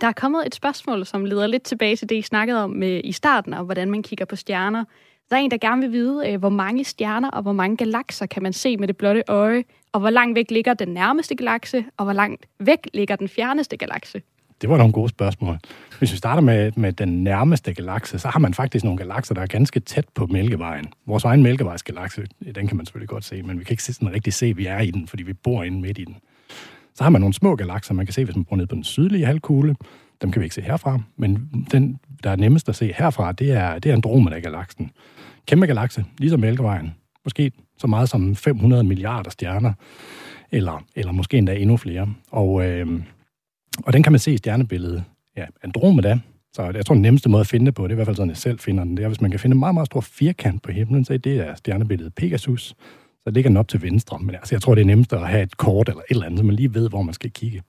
[0.00, 3.00] Der er kommet et spørgsmål, som leder lidt tilbage til det, I snakkede om øh,
[3.04, 4.84] i starten, om hvordan man kigger på stjerner.
[5.30, 8.26] Der er en, der gerne vil vide, øh, hvor mange stjerner og hvor mange galakser
[8.26, 11.84] kan man se med det blotte øje, og hvor langt væk ligger den nærmeste galakse,
[11.96, 14.22] og hvor langt væk ligger den fjerneste galakse.
[14.60, 15.58] Det var nogle gode spørgsmål.
[15.98, 19.42] Hvis vi starter med, med den nærmeste galakse, så har man faktisk nogle galakser, der
[19.42, 20.86] er ganske tæt på Mælkevejen.
[21.06, 24.32] Vores egen Mælkevejsgalakse, den kan man selvfølgelig godt se, men vi kan ikke sådan rigtig
[24.32, 26.16] se, at vi er i den, fordi vi bor inde midt i den.
[26.94, 28.84] Så har man nogle små galakser, man kan se, hvis man bor ned på den
[28.84, 29.76] sydlige halvkugle.
[30.22, 33.52] Dem kan vi ikke se herfra, men den, der er nemmest at se herfra, det
[33.52, 34.90] er, det er Andromeda-galaksen.
[35.46, 36.94] Kæmpe galakse, ligesom Mælkevejen.
[37.24, 39.72] Måske så meget som 500 milliarder stjerner,
[40.50, 42.08] eller, eller måske endda endnu flere.
[42.30, 43.02] Og, øh,
[43.86, 45.04] og den kan man se i stjernebilledet.
[45.36, 46.18] Ja, Andromeda,
[46.52, 48.16] så jeg tror, den nemmeste måde at finde det på, det er i hvert fald
[48.16, 50.00] sådan, jeg selv finder den, det er, hvis man kan finde en meget, meget stor
[50.00, 52.74] firkant på himlen, så det er stjernebilledet Pegasus,
[53.24, 54.18] så ligger den op til venstre.
[54.18, 56.38] Men altså, jeg tror, det er nemmest at have et kort eller et eller andet,
[56.38, 57.62] så man lige ved, hvor man skal kigge.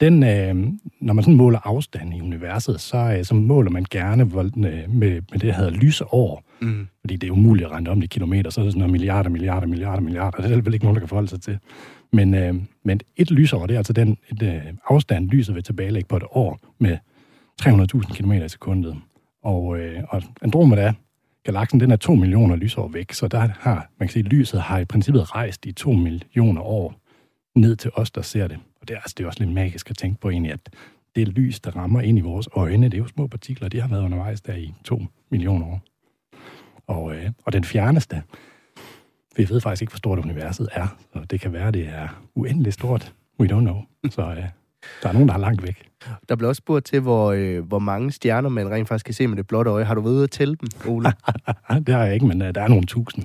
[0.00, 0.54] Den, øh,
[1.00, 4.50] når man sådan måler afstand i universet, så, øh, så måler man gerne hvor, øh,
[4.56, 6.44] med, med det, der hedder lysår.
[6.60, 6.86] Mm.
[7.00, 9.30] Fordi det er umuligt at regne om i kilometer, så er det sådan noget milliarder,
[9.30, 10.42] milliarder, milliarder, milliarder.
[10.42, 11.58] Det er vel ikke nogen, der kan forholde sig til.
[12.12, 16.08] Men, øh, men et lysår, det er altså den et, øh, afstand, lyset vil tilbagelægge
[16.08, 16.98] på et år med
[17.62, 18.96] 300.000 km i sekundet.
[19.42, 20.92] Og, øh, og Andromeda,
[21.44, 24.78] galaksen, den er 2 millioner lysår væk, så der har, man kan sige, lyset har
[24.78, 26.94] i princippet rejst i 2 millioner år
[27.54, 28.58] ned til os, der ser det.
[28.80, 30.60] Og det er, altså, det er også lidt magisk at tænke på egentlig, at
[31.16, 33.88] det lys, der rammer ind i vores øjne, det er jo små partikler, de har
[33.88, 35.80] været undervejs der i 2 millioner år.
[36.86, 38.22] Og, øh, og den fjerneste,
[39.38, 42.74] vi ved faktisk ikke, hvor stort universet er, så det kan være, det er uendeligt
[42.74, 43.12] stort.
[43.40, 43.76] We don't know.
[44.10, 44.36] Så øh,
[45.02, 45.88] der er nogen, der er langt væk.
[46.28, 49.26] Der blev også spurgt til, hvor, øh, hvor mange stjerner man rent faktisk kan se
[49.26, 49.84] med det blotte øje.
[49.84, 51.12] Har du været ude at tælle dem, Ole?
[51.86, 53.24] det har jeg ikke, men uh, der er nogle tusind.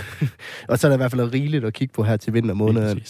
[0.68, 3.02] og så er der i hvert fald rigeligt at kigge på her til vintermåneden.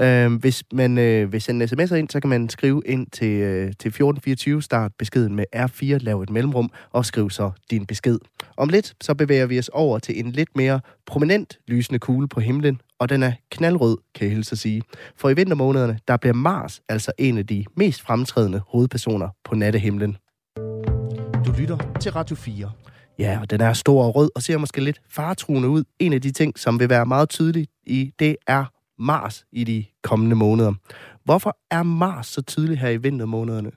[0.00, 3.60] Øh, hvis man øh, vil sende sms'er ind, så kan man skrive ind til, øh,
[3.60, 8.18] til 1424, start beskeden med R4, lav et mellemrum, og skriv så din besked.
[8.56, 12.40] Om lidt, så bevæger vi os over til en lidt mere prominent lysende kugle på
[12.40, 14.82] himlen, og den er knaldrød, kan jeg hilse at sige.
[15.16, 20.16] For i vintermånederne, der bliver Mars altså en af de mest fremtrædende hovedpersoner på nattehimlen.
[21.46, 22.70] Du lytter til Radio 4.
[23.18, 25.84] Ja, og den er stor og rød og ser måske lidt faretruende ud.
[25.98, 28.64] En af de ting, som vil være meget tydeligt i, det er
[28.98, 30.72] Mars i de kommende måneder.
[31.24, 33.70] Hvorfor er Mars så tydelig her i vintermånederne?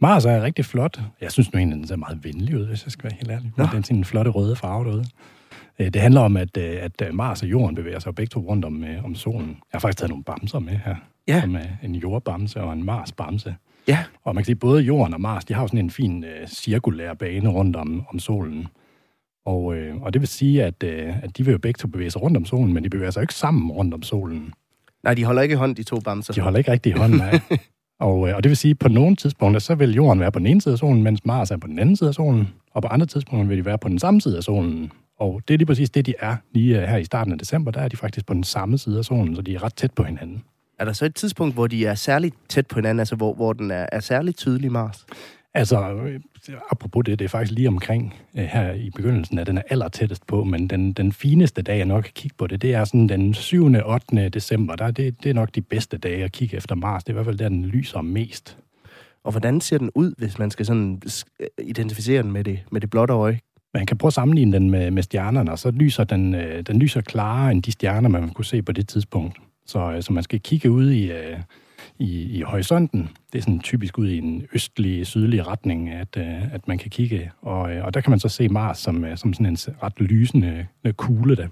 [0.00, 1.00] Mars er rigtig flot.
[1.20, 3.52] Jeg synes nu egentlig, den ser meget venlig ud, hvis jeg skal være helt ærlig.
[3.56, 3.64] Nå.
[3.72, 5.04] Den er en flotte røde farve derude.
[5.78, 8.64] Øh, det handler om, at, øh, at Mars og Jorden bevæger sig begge to rundt
[8.64, 9.48] om, øh, om solen.
[9.48, 10.96] Jeg har faktisk taget nogle bamser med her.
[11.28, 11.40] Ja.
[11.40, 13.54] Som en jordbamse og en Mars-bamse.
[13.88, 14.04] Ja.
[14.24, 16.48] Og man kan sige, både Jorden og Mars, de har jo sådan en fin uh,
[16.48, 18.68] cirkulær bane rundt om, om solen.
[19.46, 22.10] Og, uh, og det vil sige, at, uh, at de vil jo begge to bevæge
[22.10, 24.52] sig rundt om solen, men de bevæger sig ikke sammen rundt om solen.
[25.04, 26.32] Nej, de holder ikke i hånd, de to bamser.
[26.32, 27.40] De holder ikke rigtig i hånd, nej.
[28.00, 30.38] og, uh, og det vil sige, at på nogle tidspunkter, så vil Jorden være på
[30.38, 32.48] den ene side af solen, mens Mars er på den anden side af solen.
[32.70, 34.92] Og på andre tidspunkter vil de være på den samme side af solen.
[35.18, 37.70] Og det er lige præcis det, de er lige her i starten af december.
[37.70, 39.92] Der er de faktisk på den samme side af solen, så de er ret tæt
[39.92, 40.44] på hinanden.
[40.78, 43.52] Er der så et tidspunkt, hvor de er særligt tæt på hinanden, altså hvor, hvor
[43.52, 45.06] den er, er særligt tydelig, Mars?
[45.54, 46.20] Altså, øh,
[46.70, 49.88] apropos det, det er faktisk lige omkring øh, her i begyndelsen, at den er aller
[49.88, 52.84] tættest på, men den, den fineste dag, jeg nok kan kigge på det, det er
[52.84, 53.64] sådan den 7.
[53.64, 54.28] og 8.
[54.28, 54.76] december.
[54.76, 57.04] Der, det, det er nok de bedste dage at kigge efter Mars.
[57.04, 58.58] Det er i hvert fald der, den lyser mest.
[59.24, 61.02] Og hvordan ser den ud, hvis man skal sådan
[61.58, 63.40] identificere den med det, med det blotte øje?
[63.74, 66.78] Man kan prøve at sammenligne den med, med stjernerne, og så lyser den, øh, den
[66.78, 69.38] lyser klarere end de stjerner, man kunne se på det tidspunkt.
[69.66, 71.38] Så, øh, så man skal kigge ud i, øh,
[71.98, 73.10] i, i horisonten.
[73.32, 76.90] Det er sådan typisk ud i en østlig, sydlig retning, at, øh, at man kan
[76.90, 77.30] kigge.
[77.42, 81.36] Og, og der kan man så se Mars som, som sådan en ret lysende kugle,
[81.36, 81.48] der.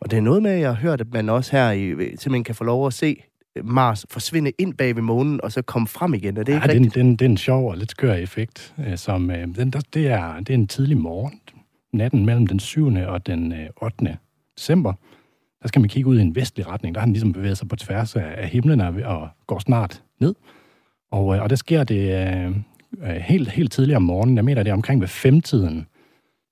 [0.00, 2.44] Og det er noget med, at jeg har hørt, at man også her i, simpelthen
[2.44, 3.22] kan få lov at se
[3.64, 6.36] Mars forsvinde ind bag ved månen, og så komme frem igen.
[6.36, 6.94] Er det ja, ikke det, er en, rigtigt?
[6.94, 10.06] det, er en, det er en sjov og lidt skør effekt, som den, der, det,
[10.06, 11.40] er, det er en tidlig morgen,
[11.92, 12.86] natten mellem den 7.
[12.86, 14.18] og den øh, 8.
[14.56, 14.92] december.
[15.62, 16.94] Der skal man kigge ud i en vestlig retning.
[16.94, 20.02] Der har den ligesom bevæget sig på tværs af, af himlen og, og går snart
[20.20, 20.34] ned.
[21.10, 22.46] Og, øh, og der sker det øh,
[23.02, 24.36] øh helt, helt tidligere om morgenen.
[24.36, 25.86] Jeg mener, det er omkring ved femtiden.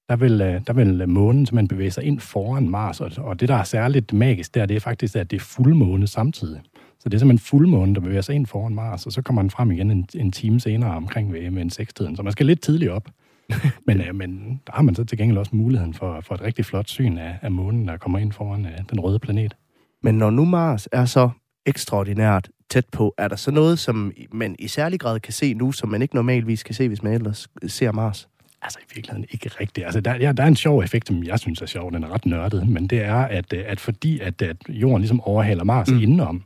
[0.08, 3.00] Der vil, øh, der vil månen man bevæge sig ind foran Mars.
[3.00, 6.06] Og, og det, der er særligt magisk der, det er faktisk, at det er fuldmåne
[6.06, 6.60] samtidig.
[7.00, 9.50] Så det er simpelthen fuldmåne, der bevæger sig ind foran Mars, og så kommer den
[9.50, 12.16] frem igen en, en time senere omkring ved, ved en sekstiden.
[12.16, 13.08] Så man skal lidt tidligt op.
[13.86, 16.64] men, øh, men der har man så til gengæld også muligheden for, for et rigtig
[16.64, 19.56] flot syn af, af månen, der kommer ind foran øh, den røde planet.
[20.02, 21.30] Men når nu Mars er så
[21.66, 25.72] ekstraordinært tæt på, er der så noget, som man i særlig grad kan se nu,
[25.72, 28.28] som man ikke normalvis kan se, hvis man ellers ser Mars?
[28.62, 29.84] Altså i virkeligheden ikke rigtigt.
[29.84, 31.92] Altså, der, ja, der er en sjov effekt, som jeg synes er sjov.
[31.92, 35.20] Den er ret nørdet, men det er, at, øh, at fordi at, at jorden ligesom
[35.20, 36.00] overhaler Mars mm.
[36.00, 36.42] indenom,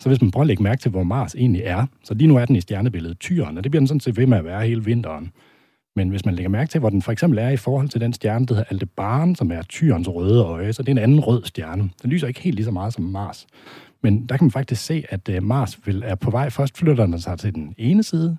[0.00, 2.36] så hvis man prøver at lægge mærke til, hvor Mars egentlig er, så lige nu
[2.36, 4.66] er den i stjernebilledet Tyren, og det bliver den sådan set ved med at være
[4.66, 5.32] hele vinteren.
[5.96, 8.12] Men hvis man lægger mærke til, hvor den for eksempel er i forhold til den
[8.12, 11.44] stjerne, der hedder Aldebaran, som er Tyrens røde øje, så det er en anden rød
[11.44, 11.90] stjerne.
[12.02, 13.46] Den lyser ikke helt lige så meget som Mars.
[14.02, 16.50] Men der kan man faktisk se, at øh, Mars vil, er på vej.
[16.50, 18.36] Først flytter den sig til den ene side,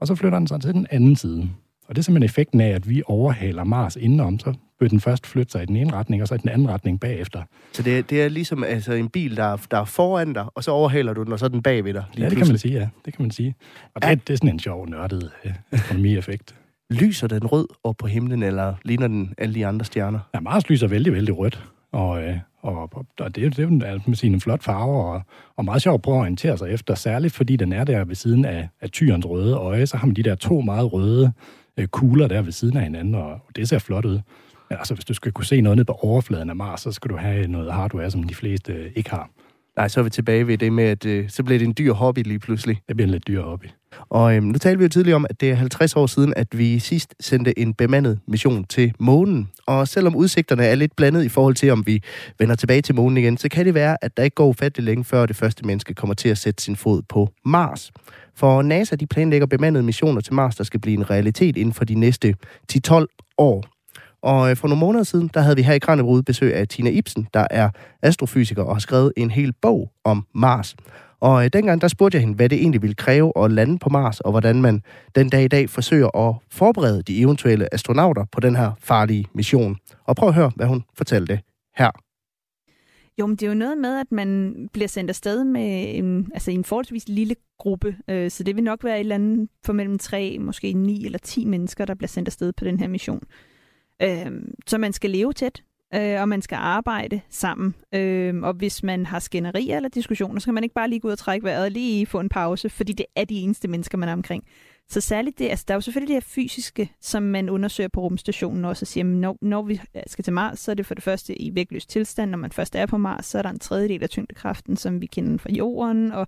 [0.00, 1.48] og så flytter den sig til den anden side.
[1.88, 5.26] Og det er simpelthen effekten af, at vi overhaler Mars indenom, så vil den først
[5.26, 7.42] flytte sig i den ene retning, og så i den anden retning bagefter.
[7.72, 10.44] Så det, er- det er ligesom altså, en bil, der er, der er foran dig,
[10.54, 12.04] og så overhaler du den, og så er den bag ved dig.
[12.14, 12.60] lige Ja, det kan man pludselig.
[12.60, 12.88] sige, ja.
[13.04, 13.54] Det kan man sige.
[13.94, 14.10] Og Ja.
[14.10, 16.54] det, det er sådan en sjov, nørdet øh, astronomieffekt.
[16.90, 20.18] Lyser den rød op på himlen, eller ligner den alle de andre stjerner?
[20.34, 21.64] Ja, Mars lyser vældig, vældig rødt.
[21.92, 22.82] Og, øh, og,
[23.20, 25.22] og det, er- det er jo en, altså, siger, en flot farve, og,
[25.56, 28.14] og meget sjovt at prøve at orientere sig efter, særligt fordi den er der ved
[28.14, 31.32] siden af, af tyrens røde øje, så har man de der to meget røde
[31.76, 34.20] øh, kugler der ved siden af hinanden, og det ser flot ud.
[34.70, 37.10] Men altså, hvis du skal kunne se noget ned på overfladen af Mars, så skal
[37.10, 39.30] du have noget hardware, som de fleste øh, ikke har.
[39.76, 41.92] Nej, så er vi tilbage ved det med, at øh, så bliver det en dyr
[41.92, 42.80] hobby lige pludselig.
[42.88, 43.64] Det bliver en lidt dyr hobby.
[44.08, 46.58] Og øhm, nu talte vi jo tidligere om, at det er 50 år siden, at
[46.58, 49.48] vi sidst sendte en bemandet mission til månen.
[49.66, 52.02] Og selvom udsigterne er lidt blandet i forhold til, om vi
[52.38, 55.04] vender tilbage til månen igen, så kan det være, at der ikke går ufattelig længe,
[55.04, 57.92] før det første menneske kommer til at sætte sin fod på Mars.
[58.36, 61.84] For NASA de planlægger bemandede missioner til Mars, der skal blive en realitet inden for
[61.84, 62.34] de næste
[62.72, 63.06] 10-12
[63.38, 63.64] år.
[64.22, 66.90] Og øh, for nogle måneder siden, der havde vi her i Kranjebrud besøg af Tina
[66.90, 67.70] Ibsen, der er
[68.02, 70.76] astrofysiker og har skrevet en hel bog om Mars.
[71.20, 73.88] Og øh, dengang der spurgte jeg hende, hvad det egentlig ville kræve at lande på
[73.88, 74.82] Mars, og hvordan man
[75.14, 79.76] den dag i dag forsøger at forberede de eventuelle astronauter på den her farlige mission.
[80.04, 81.40] Og prøv at høre, hvad hun fortalte
[81.76, 81.90] her.
[83.20, 86.50] Jo, men det er jo noget med, at man bliver sendt afsted med en, altså
[86.50, 87.96] en forholdsvis lille gruppe.
[88.08, 91.18] Øh, så det vil nok være et eller andet for mellem tre, måske ni eller
[91.18, 93.22] ti mennesker, der bliver sendt afsted på den her mission.
[94.02, 94.32] Øh,
[94.66, 95.62] så man skal leve tæt,
[95.94, 97.74] øh, og man skal arbejde sammen.
[97.94, 101.08] Øh, og hvis man har skænderier eller diskussioner, så kan man ikke bare lige gå
[101.08, 103.98] ud og trække vejret og lige få en pause, fordi det er de eneste mennesker,
[103.98, 104.44] man er omkring.
[104.88, 108.00] Så særligt det, altså der er jo selvfølgelig det her fysiske, som man undersøger på
[108.00, 110.94] rumstationen også, og siger, at når, når vi skal til Mars, så er det for
[110.94, 112.30] det første i vægtløs tilstand.
[112.30, 115.06] Når man først er på Mars, så er der en tredjedel af tyngdekraften, som vi
[115.06, 116.12] kender fra jorden.
[116.12, 116.26] Og,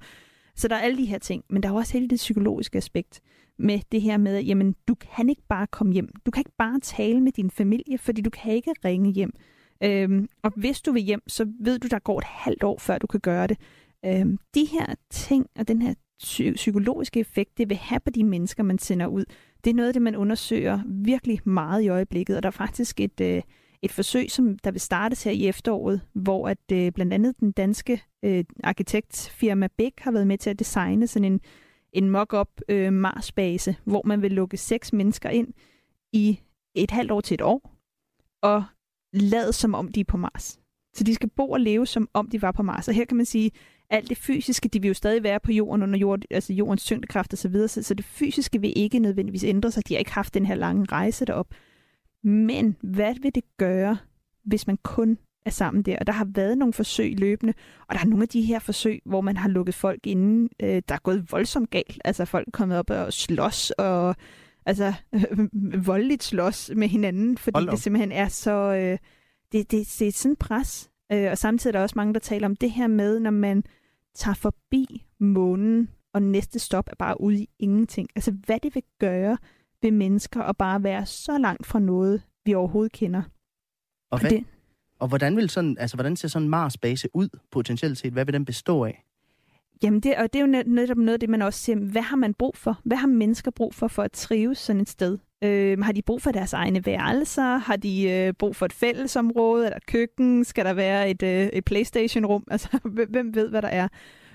[0.57, 1.45] så der er alle de her ting.
[1.51, 3.21] Men der er også hele det psykologiske aspekt
[3.59, 6.09] med det her med, at jamen, du kan ikke bare komme hjem.
[6.27, 9.33] Du kan ikke bare tale med din familie, fordi du kan ikke ringe hjem.
[9.85, 12.99] Øhm, og hvis du vil hjem, så ved du, der går et halvt år, før
[12.99, 13.59] du kan gøre det.
[14.05, 18.25] Øhm, de her ting og den her psy- psykologiske effekt, det vil have på de
[18.25, 19.25] mennesker, man sender ud,
[19.65, 22.37] det er noget af det, man undersøger virkelig meget i øjeblikket.
[22.37, 23.43] Og der er faktisk et, øh,
[23.83, 27.53] et forsøg, som der vil startes her i efteråret, hvor at øh, blandt andet den
[27.53, 31.41] danske øh, arkitektfirma Bæk har været med til at designe sådan en,
[31.93, 35.49] en mock-up øh, Mars-base, hvor man vil lukke seks mennesker ind
[36.13, 36.41] i
[36.75, 37.77] et halvt år til et år,
[38.43, 38.65] og
[39.13, 40.59] lad som om de er på Mars.
[40.95, 42.89] Så de skal bo og leve som om de var på Mars.
[42.89, 43.51] Og her kan man sige,
[43.91, 47.33] alt det fysiske, de vil jo stadig være på jorden under jord, altså jordens tyngdekraft
[47.33, 49.89] og så videre, så, så det fysiske vil ikke nødvendigvis ændre sig.
[49.89, 51.55] De har ikke haft den her lange rejse derop.
[52.23, 53.97] Men hvad vil det gøre,
[54.45, 55.99] hvis man kun er sammen der?
[55.99, 57.55] Og der har været nogle forsøg løbende,
[57.89, 60.83] og der er nogle af de her forsøg, hvor man har lukket folk inde, øh,
[60.89, 62.01] der er gået voldsomt galt.
[62.05, 64.17] Altså folk er kommet op og slås og
[64.67, 65.49] altså øh,
[65.87, 68.53] voldeligt slås med hinanden, fordi Hold det simpelthen er så...
[68.53, 68.99] Øh,
[69.53, 70.91] det, det, det er sådan pres.
[71.13, 73.65] Øh, og samtidig er der også mange, der taler om det her med, når man
[74.15, 78.09] tager forbi månen, og næste stop er bare ude i ingenting.
[78.15, 79.39] Altså, hvad det vil gøre
[79.83, 83.23] ved mennesker at bare være så langt fra noget, vi overhovedet kender.
[84.11, 84.45] Og, hvad, det,
[84.99, 88.13] og hvordan, vil sådan, altså, hvordan ser sådan en Mars-base ud potentielt set?
[88.13, 89.05] Hvad vil den bestå af?
[89.83, 92.17] Jamen, det, og det er jo netop noget af det, man også siger, hvad har
[92.17, 92.81] man brug for?
[92.85, 95.19] Hvad har mennesker brug for for at trives sådan et sted?
[95.45, 97.57] Øh, har de brug for deres egne værelser?
[97.57, 99.65] Har de øh, brug for et fællesområde?
[99.67, 100.45] Eller køkken?
[100.45, 102.45] Skal der være et, øh, et Playstation-rum?
[102.51, 103.89] Altså, hvem- ved, hvad der er?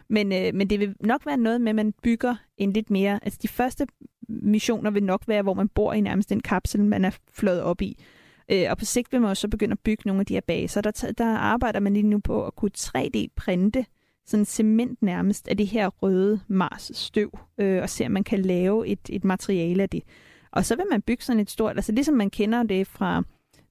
[0.09, 3.19] Men, øh, men det vil nok være noget med, at man bygger en lidt mere...
[3.23, 3.87] Altså, de første
[4.29, 7.81] missioner vil nok være, hvor man bor i nærmest den kapsel, man er flået op
[7.81, 8.03] i.
[8.51, 10.41] Øh, og på sigt vil man også så begynde at bygge nogle af de her
[10.41, 10.81] baser.
[10.81, 13.83] Der, der arbejder man lige nu på at kunne 3D-printe
[14.27, 18.41] sådan cement nærmest af det her røde Mars støv, øh, og se om man kan
[18.41, 20.03] lave et, et materiale af det.
[20.51, 23.23] Og så vil man bygge sådan et stort, altså ligesom man kender det fra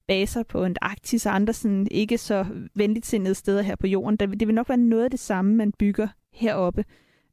[0.07, 4.17] baser på Antarktis og andre sådan ikke så venligt sindede steder her på jorden.
[4.17, 6.85] Der, det vil nok være noget af det samme, man bygger heroppe,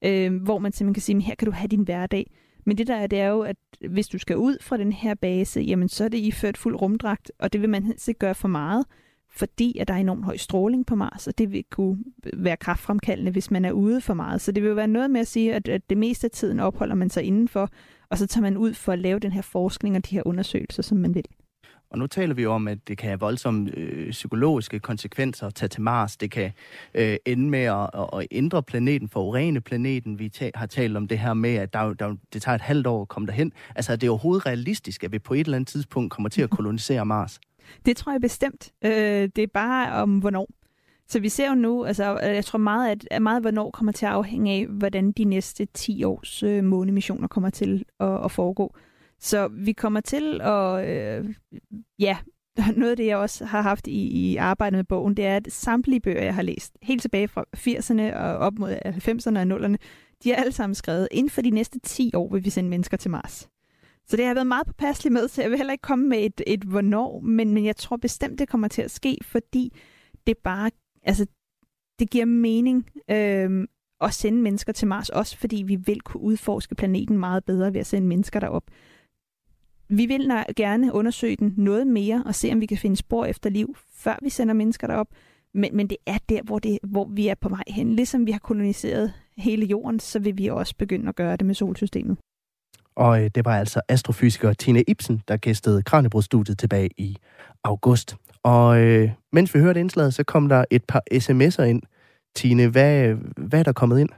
[0.04, 2.30] øh, hvor man simpelthen kan sige, "Men her kan du have din hverdag.
[2.66, 3.56] Men det der er, det er jo, at
[3.90, 7.32] hvis du skal ud fra den her base, jamen så er det iført fuld rumdragt,
[7.38, 8.86] og det vil man helst ikke gøre for meget,
[9.36, 11.98] fordi at der er enormt høj stråling på Mars, og det vil kunne
[12.32, 14.40] være kraftfremkaldende, hvis man er ude for meget.
[14.40, 16.60] Så det vil jo være noget med at sige, at, at det meste af tiden
[16.60, 17.70] opholder man sig indenfor,
[18.10, 20.82] og så tager man ud for at lave den her forskning og de her undersøgelser,
[20.82, 21.24] som man vil.
[21.90, 25.54] Og nu taler vi jo om, at det kan have voldsomme øh, psykologiske konsekvenser at
[25.54, 26.16] tage til Mars.
[26.16, 26.52] Det kan
[26.94, 30.18] øh, ende med at, at, at ændre planeten, forurene planeten.
[30.18, 32.54] Vi ta- har talt om det her med, at der, er der, er det tager
[32.54, 33.52] et halvt år at komme derhen.
[33.74, 36.50] Altså, er det overhovedet realistisk, at vi på et eller andet tidspunkt kommer til at
[36.58, 37.40] kolonisere Mars?
[37.86, 38.72] Det tror jeg bestemt.
[38.84, 40.48] Øh, det er bare om hvornår.
[41.08, 43.92] Så vi ser jo nu, altså øh, jeg tror meget, at at meget hvornår kommer
[43.92, 48.30] til at afhænge af, hvordan de næste 10 års øh, månemissioner kommer til at, at
[48.30, 48.74] foregå.
[49.20, 51.34] Så vi kommer til at, øh,
[51.98, 52.16] ja,
[52.76, 55.52] noget af det, jeg også har haft i, i arbejdet med bogen, det er, at
[55.52, 59.76] samtlige bøger, jeg har læst, helt tilbage fra 80'erne og op mod 90'erne og 0'erne,
[60.24, 62.96] de er alle sammen skrevet, inden for de næste 10 år vil vi sende mennesker
[62.96, 63.48] til Mars.
[64.06, 66.24] Så det har jeg været meget påpasselig med, så jeg vil heller ikke komme med
[66.24, 69.76] et, et hvornår, men, men jeg tror bestemt, det kommer til at ske, fordi
[70.26, 70.70] det bare,
[71.02, 71.26] altså,
[71.98, 73.66] det giver mening øh,
[74.00, 77.80] at sende mennesker til Mars, også fordi vi vil kunne udforske planeten meget bedre ved
[77.80, 78.70] at sende mennesker derop.
[79.88, 83.50] Vi vil gerne undersøge den noget mere og se, om vi kan finde spor efter
[83.50, 85.08] liv, før vi sender mennesker derop.
[85.54, 87.96] Men, men det er der, hvor, det, hvor vi er på vej hen.
[87.96, 91.54] Ligesom vi har koloniseret hele jorden, så vil vi også begynde at gøre det med
[91.54, 92.16] solsystemet.
[92.96, 97.16] Og øh, det var altså astrofysiker Tina Ibsen, der gæstede Kranjebrudstudiet tilbage i
[97.64, 98.16] august.
[98.42, 101.82] Og øh, mens vi hørte indslaget, så kom der et par sms'er ind.
[102.36, 104.08] Tine, hvad, hvad er der kommet ind?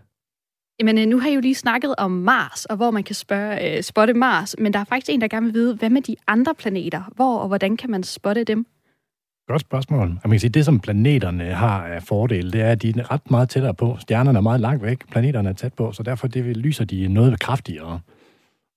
[0.80, 3.76] Jamen, øh, nu har I jo lige snakket om Mars, og hvor man kan spørge,
[3.76, 6.16] øh, spotte Mars, men der er faktisk en, der gerne vil vide, hvad med de
[6.26, 7.02] andre planeter?
[7.14, 8.66] Hvor og hvordan kan man spotte dem?
[9.48, 10.08] Godt spørgsmål.
[10.08, 13.10] Og man kan sige, det som planeterne har af fordele, det er, at de er
[13.10, 13.96] ret meget tættere på.
[14.00, 17.40] Stjernerne er meget langt væk, planeterne er tæt på, så derfor det lyser de noget
[17.40, 18.00] kraftigere.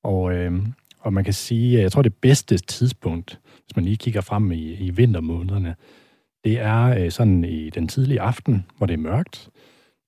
[0.04, 0.52] Og, øh,
[1.00, 4.52] og man kan sige, at jeg tror, det bedste tidspunkt, hvis man lige kigger frem
[4.52, 5.76] i, i vintermånederne,
[6.44, 9.50] det er øh, sådan i den tidlige aften, hvor det er mørkt.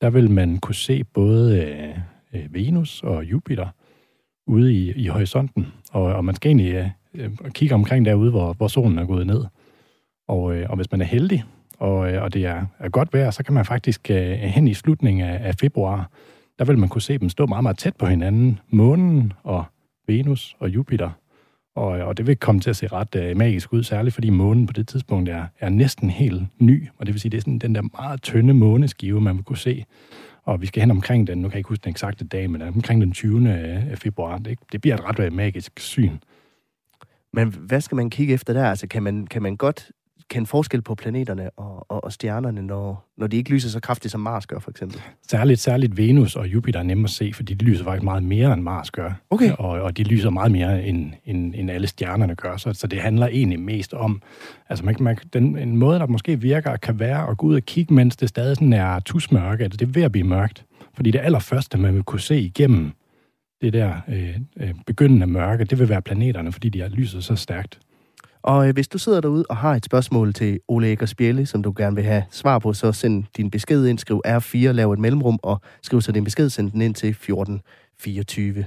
[0.01, 1.89] Der vil man kunne se både øh,
[2.33, 3.67] øh Venus og Jupiter
[4.47, 5.67] ude i, i horisonten.
[5.91, 9.27] Og, og man skal egentlig øh, øh, kigge omkring derude, hvor, hvor solen er gået
[9.27, 9.45] ned.
[10.27, 11.43] Og, øh, og hvis man er heldig,
[11.79, 14.73] og, øh, og det er, er godt vejr, så kan man faktisk øh, hen i
[14.73, 16.09] slutningen af, af februar,
[16.59, 18.59] der vil man kunne se dem stå meget, meget tæt på hinanden.
[18.69, 19.65] Månen og
[20.11, 21.09] Venus og Jupiter.
[21.75, 24.67] Og, og det vil komme til at se ret øh, magisk ud, særligt fordi månen
[24.67, 26.87] på det tidspunkt er, er næsten helt ny.
[26.97, 29.57] Og det vil sige, det er sådan den der meget tynde måneskive, man vil kunne
[29.57, 29.85] se.
[30.43, 32.61] Og vi skal hen omkring den, nu kan jeg ikke huske den eksakte dag, men
[32.61, 33.49] omkring den 20.
[33.49, 34.37] Øh, februar.
[34.37, 36.17] Det, det bliver et ret øh, magisk syn.
[37.33, 38.65] Men hvad skal man kigge efter der?
[38.69, 39.91] Altså, kan man, kan man godt
[40.29, 44.11] kende forskel på planeterne og, og, og stjernerne, når, når de ikke lyser så kraftigt,
[44.11, 45.01] som Mars gør, for eksempel?
[45.27, 48.53] Særligt, særligt Venus og Jupiter er nemme at se, fordi de lyser faktisk meget mere,
[48.53, 49.11] end Mars gør.
[49.29, 49.51] Okay.
[49.57, 52.57] Og, og de lyser meget mere, end, end, end alle stjernerne gør.
[52.57, 54.21] Så, så det handler egentlig mest om,
[54.69, 57.63] altså man, man, den, en måde, der måske virker, kan være at gå ud og
[57.63, 60.65] kigge, mens det stadig sådan er tusmørke, altså det er ved at blive mørkt.
[60.93, 62.91] Fordi det allerførste, man vil kunne se igennem
[63.61, 67.35] det der øh, øh, begyndende mørke, det vil være planeterne, fordi de er lyser så
[67.35, 67.79] stærkt.
[68.43, 71.63] Og øh, hvis du sidder derude og har et spørgsmål til Ole Ægger Spjælle, som
[71.63, 74.99] du gerne vil have svar på, så send din besked ind, skriv R4, lav et
[74.99, 78.65] mellemrum, og skriv så din besked, send den ind til 1424.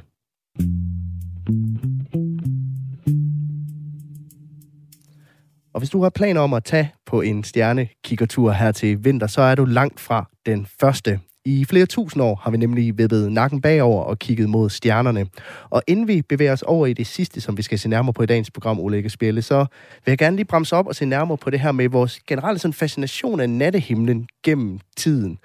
[5.75, 9.41] Og hvis du har planer om at tage på en stjernekikkertur her til vinter, så
[9.41, 11.21] er du langt fra den første.
[11.47, 15.27] I flere tusind år har vi nemlig vippet nakken bagover og kigget mod stjernerne.
[15.71, 18.23] Og inden vi bevæger os over i det sidste, som vi skal se nærmere på
[18.23, 19.67] i dagens program, Ole Ægge så
[20.05, 22.59] vil jeg gerne lige bremse op og se nærmere på det her med vores generelle
[22.59, 25.39] sådan fascination af nattehimlen gennem tiden.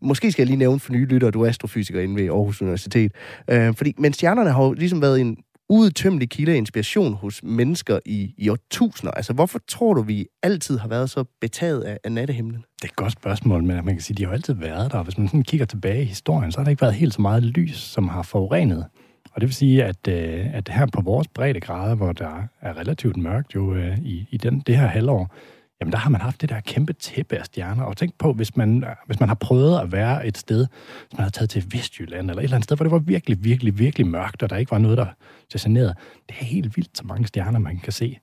[0.00, 3.12] Måske skal jeg lige nævne for nye lyttere, du er astrofysiker inde ved Aarhus Universitet.
[3.48, 5.36] Øh, fordi, men stjernerne har jo ligesom været en
[5.70, 9.12] uudtømmelig kilde af inspiration hos mennesker i, i årtusinder.
[9.12, 12.64] Altså, hvorfor tror du, vi altid har været så betaget af, af nattehimlen?
[12.76, 14.92] Det er et godt spørgsmål, men man kan sige, at de har jo altid været
[14.92, 15.02] der.
[15.02, 17.42] Hvis man sådan kigger tilbage i historien, så har der ikke været helt så meget
[17.42, 18.86] lys, som har forurenet.
[19.32, 23.16] Og det vil sige, at, øh, at her på vores breddegrader, hvor der er relativt
[23.16, 25.34] mørkt jo øh, i, i den, det her halvår,
[25.80, 27.84] jamen der har man haft det der kæmpe tæppe af stjerner.
[27.84, 30.66] Og tænk på, hvis man, hvis man har prøvet at være et sted,
[31.08, 33.44] hvis man har taget til Vestjylland, eller et eller andet sted, hvor det var virkelig,
[33.44, 35.06] virkelig, virkelig mørkt, og der ikke var noget, der
[35.48, 35.94] stationerede.
[36.28, 38.18] Det er helt vildt, så mange stjerner, man kan se.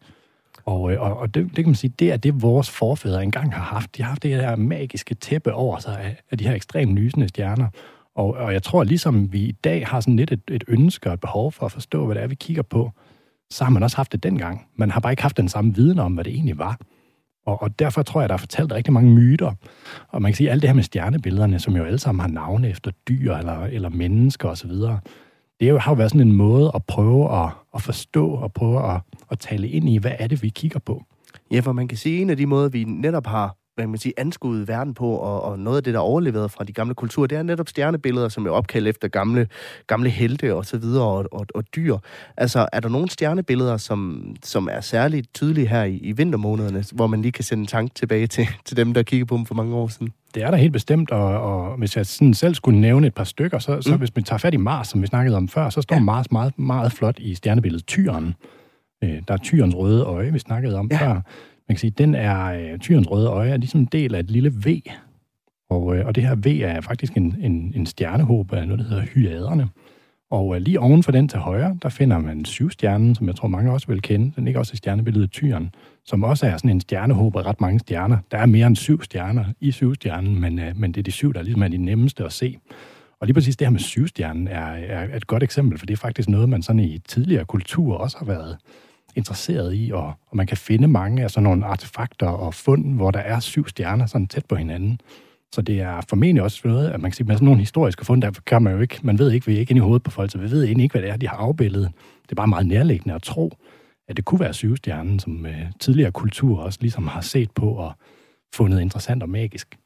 [0.66, 3.54] Og, øh, og, og det, det kan man sige, det er det, vores forfædre engang
[3.54, 3.98] har haft.
[3.98, 7.28] De har haft det her magiske tæppe over sig af, af de her ekstremt lysende
[7.28, 7.68] stjerner.
[8.16, 11.14] Og, og jeg tror, ligesom vi i dag har sådan lidt et, et ønske og
[11.14, 12.92] et behov for at forstå, hvad det er, vi kigger på,
[13.50, 14.68] så har man også haft det dengang.
[14.76, 16.80] Man har bare ikke haft den samme viden om, hvad det egentlig var.
[17.48, 19.52] Og, og derfor tror jeg, der er fortalt rigtig mange myter.
[20.08, 22.28] Og man kan sige, at alt det her med stjernebillederne, som jo alle sammen har
[22.28, 24.72] navne efter dyr eller, eller mennesker osv.,
[25.60, 28.94] det jo, har jo været sådan en måde at prøve at, at forstå og prøve
[28.94, 31.04] at, at tale ind i, hvad er det, vi kigger på.
[31.52, 33.98] Ja, for man kan sige, at en af de måder, vi netop har hvad man
[33.98, 36.96] sige, anskuet verden på, og, og noget af det, der er overleveret fra de gamle
[36.96, 39.48] kulturer, det er netop stjernebilleder, som er opkaldt efter gamle,
[39.88, 41.98] gamle helte og så videre, og, og, og dyr.
[42.38, 47.08] Altså, er der nogle stjernebilleder, som, som er særligt tydelige her i, i vintermånederne, hvor
[47.08, 49.56] man lige kan sende en tanke tilbage til, til dem, der kiggede på dem for
[49.56, 50.14] mange år siden?
[50.36, 53.24] Det er der helt bestemt, og, og hvis jeg sådan selv skulle nævne et par
[53.24, 53.98] stykker, så, så mm.
[53.98, 56.02] hvis man tager fat i Mars, som vi snakkede om før, så står ja.
[56.02, 58.36] Mars meget, meget flot i stjernebilledet Tyren.
[59.04, 61.08] Øh, der er Tyrens røde øje, vi snakkede om ja.
[61.08, 61.22] før.
[61.68, 64.32] Man kan sige, den er øh, tyrens røde øje, er ligesom en del af et
[64.32, 64.82] lille V.
[65.70, 68.90] Og, øh, og det her V er faktisk en, en, en stjernehåb af noget, der
[68.90, 69.70] hedder hyaderne.
[70.32, 73.48] Og øh, lige oven for den til højre, der finder man syvstjernen, som jeg tror
[73.48, 74.32] mange også vil kende.
[74.36, 77.80] Den ligger også i stjernebilledet Tyren, som også er sådan en stjernehåb af ret mange
[77.80, 78.18] stjerner.
[78.32, 81.34] Der er mere end syv stjerner i syvstjernen, men, øh, men det er de syv,
[81.34, 82.58] der ligesom er de nemmeste at se.
[83.20, 85.98] Og lige præcis det her med syvstjernen er, er et godt eksempel, for det er
[85.98, 88.58] faktisk noget, man sådan i tidligere kultur også har været
[89.18, 93.12] interesseret i, og, og man kan finde mange af sådan nogle artefakter og fund, hvor
[93.12, 95.02] der er syv stjerner sådan tæt på hinanden.
[95.56, 98.22] Så det er formentlig også noget, at man kan sige, med sådan nogle historiske fund,
[98.22, 100.12] der kan man jo ikke, man ved ikke, vi er ikke inde i hovedet på
[100.12, 101.92] folk, så vi ved egentlig ikke, hvad det er, de har afbildet.
[102.24, 103.52] Det er bare meget nærliggende at tro,
[104.08, 107.94] at det kunne være syvstjernen, som øh, tidligere kultur også ligesom har set på og
[108.56, 109.78] fundet interessant og magisk.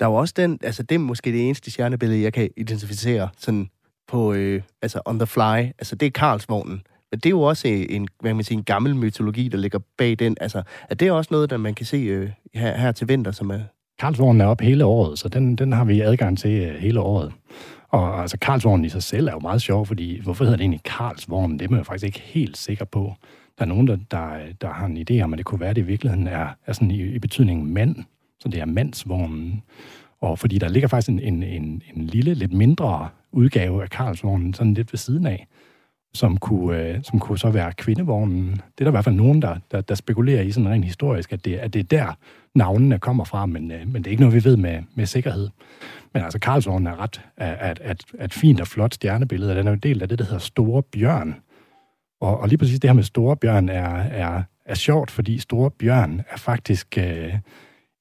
[0.00, 3.28] Der er jo også den, altså det er måske det eneste stjernebillede, jeg kan identificere
[3.38, 3.68] sådan
[4.08, 5.72] på, øh, altså on the fly.
[5.78, 6.82] Altså det er Karlsvognen.
[7.14, 10.36] Det er jo også en, hvad man siger, en gammel mytologi, der ligger bag den.
[10.40, 13.50] Altså, er det også noget, der man kan se øh, her, her til vinter, som
[13.50, 13.60] er...
[13.98, 17.32] Karlsvognen er op hele året, så den, den har vi adgang til øh, hele året.
[17.88, 20.82] Og altså, Karlsvognen i sig selv er jo meget sjov, fordi hvorfor hedder det egentlig
[20.84, 21.58] Karlsvognen?
[21.58, 23.14] Det er man jo faktisk ikke helt sikker på.
[23.58, 25.76] Der er nogen, der, der, der har en idé om, at det kunne være, at
[25.76, 27.96] det i virkeligheden er, er sådan i, i betydningen mand.
[28.40, 29.62] Så det er mandsvognen.
[30.20, 34.54] Og fordi der ligger faktisk en, en, en, en lille, lidt mindre udgave af Karlsvognen,
[34.54, 35.46] sådan lidt ved siden af
[36.14, 38.50] som kunne, øh, som kunne så være kvindevognen.
[38.50, 41.32] Det er der i hvert fald nogen, der, der, der spekulerer i sådan rent historisk,
[41.32, 42.16] at det, at det er der,
[42.54, 45.48] navnene kommer fra, men, øh, men det er ikke noget, vi ved med, med sikkerhed.
[46.14, 49.70] Men altså, Karlsvognen er ret at, at, at fint og flot stjernebillede, og den er
[49.70, 51.34] jo en del af det, der hedder Store Bjørn.
[52.20, 55.70] Og, og lige præcis det her med Store Bjørn er, er, er sjovt, fordi Store
[55.70, 56.98] Bjørn er faktisk...
[56.98, 57.34] Øh,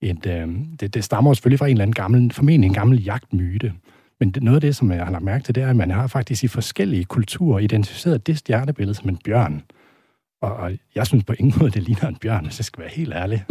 [0.03, 0.47] et, øh,
[0.79, 3.73] det, det stammer selvfølgelig fra en eller anden gammel, formentlig en gammel jagtmyte.
[4.23, 5.91] Men det, noget af det, som jeg har lagt mærke til, det er, at man
[5.91, 9.63] har faktisk i forskellige kulturer identificeret det stjernebillede som en bjørn.
[10.41, 12.91] Og, og jeg synes på ingen måde, det ligner en bjørn, hvis jeg skal være
[12.93, 13.45] helt ærlig.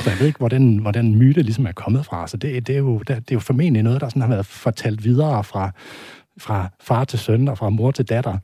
[0.00, 2.28] Så jeg ved ikke, hvor den, hvor den myte ligesom er kommet fra.
[2.28, 4.46] Så det, det, er jo, det, det er jo formentlig noget, der sådan har været
[4.46, 5.70] fortalt videre fra,
[6.38, 8.38] fra far til søn og fra mor til datter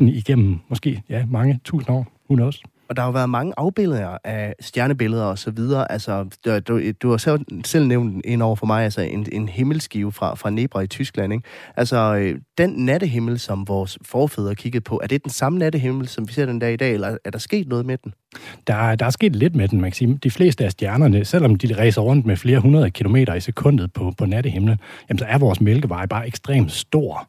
[0.00, 2.06] igennem måske ja, mange tusind år.
[2.30, 2.62] Who knows?
[2.90, 5.92] Og der har jo været mange afbilleder af stjernebilleder og så videre.
[5.92, 9.48] Altså, du, du, du har selv, selv nævnt en over for mig, altså en, en
[9.48, 11.32] himmelskive fra, fra Nebra i Tyskland.
[11.32, 11.48] Ikke?
[11.76, 16.28] Altså, øh, den nattehimmel, som vores forfædre kiggede på, er det den samme nattehimmel, som
[16.28, 18.14] vi ser den dag i dag, eller er der sket noget med den?
[18.66, 20.18] Der, der er sket lidt med den, man kan sige.
[20.22, 24.12] De fleste af stjernerne, selvom de rejser rundt med flere hundrede kilometer i sekundet på,
[24.18, 24.78] på nattehimlen,
[25.08, 27.28] jamen, så er vores mælkevej bare ekstremt stor.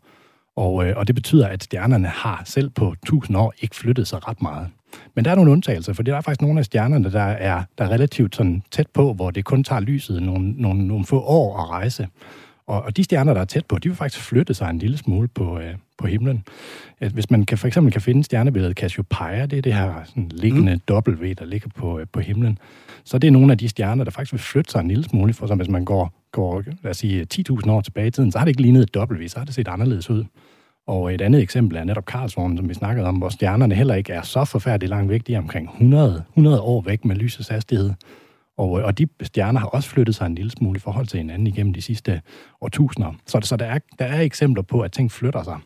[0.55, 4.27] Og, øh, og det betyder, at stjernerne har selv på 1000 år ikke flyttet sig
[4.27, 4.67] ret meget.
[5.15, 7.85] Men der er nogle undtagelser, for der er faktisk nogle af stjernerne, der er, der
[7.85, 11.57] er relativt sådan tæt på, hvor det kun tager lyset nogle, nogle, nogle få år
[11.57, 12.07] at rejse.
[12.67, 14.97] Og, og de stjerner, der er tæt på, de vil faktisk flytte sig en lille
[14.97, 16.43] smule på, øh, på himlen.
[17.13, 20.79] Hvis man kan, for eksempel kan finde stjernebilledet Cassiopeia, det er det her sådan, liggende
[20.89, 20.95] mm.
[20.95, 22.57] W, der ligger på, øh, på himlen,
[23.03, 25.33] så det er nogle af de stjerner, der faktisk vil flytte sig en lille smule,
[25.33, 28.37] for så hvis man går, går lad os sige, 10.000 år tilbage i tiden, så
[28.37, 30.23] har det ikke lignet et W, så har det set anderledes ud.
[30.87, 34.13] Og et andet eksempel er netop Karlsvognen, som vi snakkede om, hvor stjernerne heller ikke
[34.13, 35.27] er så forfærdeligt langt væk.
[35.27, 37.93] De er omkring 100, 100 år væk med lysets hastighed.
[38.57, 41.17] Og, øh, og de stjerner har også flyttet sig en lille smule i forhold til
[41.17, 42.21] hinanden igennem de sidste
[42.61, 43.13] årtusinder.
[43.27, 45.57] Så, så der, er, der er eksempler på, at ting flytter sig.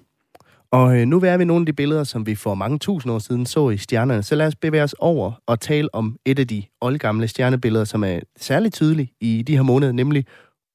[0.72, 3.20] Og øh, nu er vi nogle af de billeder, som vi for mange tusind år
[3.20, 4.24] siden så i stjernerne.
[4.24, 8.04] Så lad os bevæge os over og tale om et af de oldgamle stjernebilleder, som
[8.04, 10.26] er særligt tydeligt i de her måneder, nemlig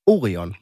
[0.06, 0.54] Orion.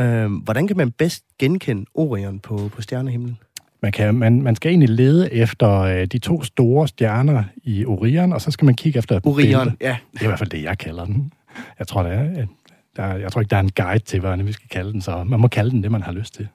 [0.00, 3.38] Øh, hvordan kan man bedst genkende Orion på, på stjernehimlen?
[3.82, 8.32] Man, kan, man, man skal egentlig lede efter øh, de to store stjerner i Orion,
[8.32, 9.76] og så skal man kigge efter Orion, billede.
[9.80, 9.96] ja.
[10.12, 11.32] Det er i hvert fald det, jeg kalder den.
[11.78, 12.48] Jeg tror, det er, at
[12.96, 15.24] der, jeg tror ikke, der er en guide til, hvordan vi skal kalde den, så
[15.24, 16.48] man må kalde den det, man har lyst til.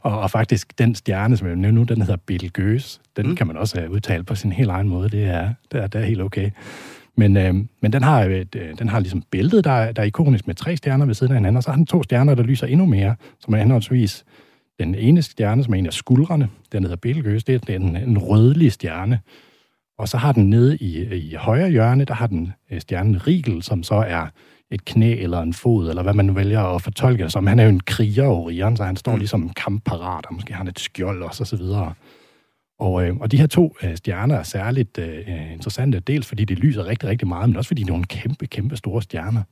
[0.00, 3.00] Og, og faktisk, den stjerne, som jeg nævner nu, den hedder Betelgeuse.
[3.16, 3.36] Den Mm.
[3.36, 5.08] kan man også have udtalt på sin helt egen måde.
[5.08, 6.50] Det er, det er, det er helt okay.
[7.18, 10.06] Men, øh, men den, har, et, øh, den har ligesom bæltet, der, er- der er
[10.06, 12.42] ikonisk med tre stjerner ved siden af hinanden, og så har den to stjerner, der
[12.42, 14.24] lyser endnu mere, som er henholdsvis
[14.80, 18.18] den ene stjerne, som er en af skuldrene, den hedder Betelgeuse, det er den, en
[18.18, 19.20] rødlig stjerne.
[19.98, 23.62] Og så har den nede i, i højre hjørne, der har den øh, stjernen Rigel,
[23.62, 24.26] som så er
[24.70, 27.46] et knæ eller en fod, eller hvad man nu vælger at fortolke det som.
[27.46, 29.18] Han er jo en kriger, Orion, så han står Mm.
[29.18, 31.92] ligesom kampparat, og måske har han et skjold også, og så videre.
[32.78, 36.44] Og, øh, og de her to øh, stjerner er særligt øh, øh, interessante, dels fordi
[36.44, 39.42] de lyser rigtig, rigtig meget, men også fordi de er nogle kæmpe, kæmpe store stjerner.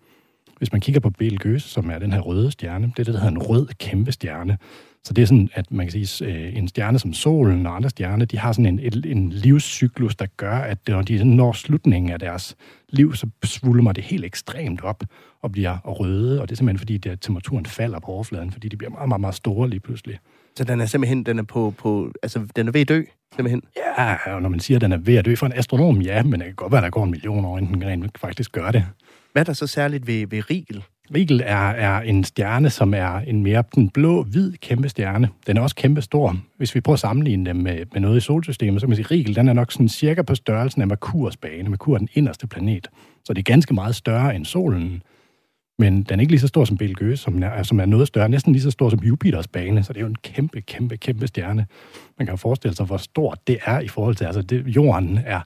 [0.58, 3.20] Hvis man kigger på Betelgeuse, som er den her røde stjerne, det er det, der
[3.20, 4.58] hedder en rød kæmpe stjerne.
[5.04, 7.90] Så det er sådan, at man kan sige, øh, en stjerne som solen og andre
[7.90, 12.12] stjerner, de har sådan en, en, en livscyklus, der gør, at når de når slutningen
[12.12, 12.56] af deres
[12.88, 15.04] liv, så svulmer det helt ekstremt op
[15.42, 18.76] og bliver røde, og det er simpelthen fordi, der, temperaturen falder på overfladen, fordi de
[18.76, 20.18] bliver meget, meget, meget store lige pludselig.
[20.56, 23.02] Så den er simpelthen den er på, på altså den er ved at dø,
[23.34, 23.62] simpelthen.
[23.76, 26.22] Ja, og når man siger, at den er ved at dø for en astronom, ja,
[26.22, 28.52] men det kan godt være, at der går en million år, inden den rent faktisk
[28.52, 28.84] gør det.
[29.32, 30.84] Hvad er der så særligt ved, ved Rigel?
[31.14, 35.28] Rigel er, er en stjerne, som er en mere den blå-hvid kæmpe stjerne.
[35.46, 36.36] Den er også kæmpe stor.
[36.56, 39.04] Hvis vi prøver at sammenligne dem med, med noget i solsystemet, så kan man sige,
[39.04, 41.68] at Rigel den er nok sådan cirka på størrelsen af Merkurs bane.
[41.68, 42.88] Merkur er den inderste planet.
[43.24, 45.02] Så det er ganske meget større end solen.
[45.78, 48.28] Men den er ikke lige så stor som Betelgeuse, som er, som er noget større,
[48.28, 49.82] næsten lige så stor som Jupiters bane.
[49.82, 51.66] Så det er jo en kæmpe, kæmpe, kæmpe stjerne.
[52.18, 55.20] Man kan jo forestille sig, hvor stort det er i forhold til, altså det, jorden
[55.26, 55.40] er,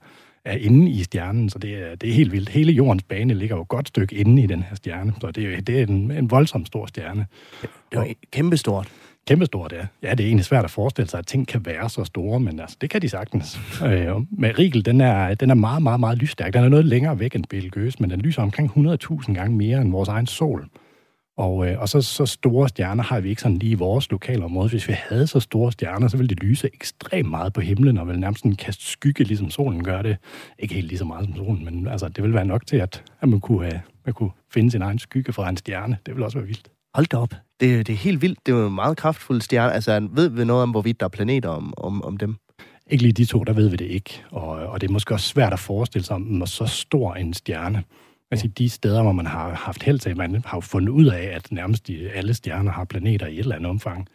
[0.45, 2.49] er inde i stjernen, så det er, det er helt vildt.
[2.49, 5.55] Hele jordens bane ligger jo et godt stykke inde i den her stjerne, så det
[5.55, 7.27] er, det er en, en voldsom stor stjerne.
[7.63, 8.89] Det er jo kæmpestort.
[9.27, 9.87] Kæmpestort, ja.
[10.03, 12.61] Ja, det er egentlig svært at forestille sig, at ting kan være så store, men
[12.61, 13.61] altså, det kan de sagtens.
[13.83, 16.53] øh, med Rigel, den er, den er meget, meget, meget lysstærk.
[16.53, 19.91] Den er noget længere væk end Betelgeuse, men den lyser omkring 100.000 gange mere end
[19.93, 20.69] vores egen sol.
[21.37, 24.69] Og, øh, og så, så store stjerner har vi ikke sådan lige i vores lokalområde.
[24.69, 28.07] Hvis vi havde så store stjerner, så ville de lyse ekstremt meget på himlen, og
[28.07, 30.17] ville nærmest sådan kaste skygge, ligesom solen gør det.
[30.59, 33.05] Ikke helt lige så meget som solen, men altså, det ville være nok til, at,
[33.21, 35.99] at man, kunne, øh, man kunne finde sin egen skygge fra en stjerne.
[36.07, 36.71] Det ville også være vildt.
[36.95, 37.35] Hold da op.
[37.61, 38.47] Det, det er helt vildt.
[38.47, 39.73] Det er jo en meget kraftfuld stjerne.
[39.73, 42.37] Altså, ved vi noget om, hvorvidt der er planeter om, om, om dem?
[42.91, 44.23] Ikke lige de to, der ved vi det ikke.
[44.31, 47.85] Og, og det er måske også svært at forestille sig om så stor en stjerne.
[48.31, 51.23] Altså de steder, hvor man har haft held til, man har jo fundet ud af,
[51.35, 54.09] at nærmest de, alle stjerner har planeter i et eller andet omfang.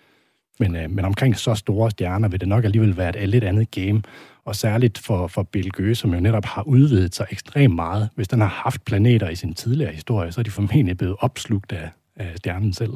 [0.60, 3.72] Men, øh, men omkring så store stjerner vil det nok alligevel være et lidt andet
[3.72, 4.02] game.
[4.46, 8.10] Og særligt for, for Betelgeuse, som jo netop har udvidet sig ekstremt meget.
[8.16, 11.72] Hvis den har haft planeter i sin tidligere historie, så er de formentlig blevet opslugt
[11.72, 12.94] af, af stjernen selv.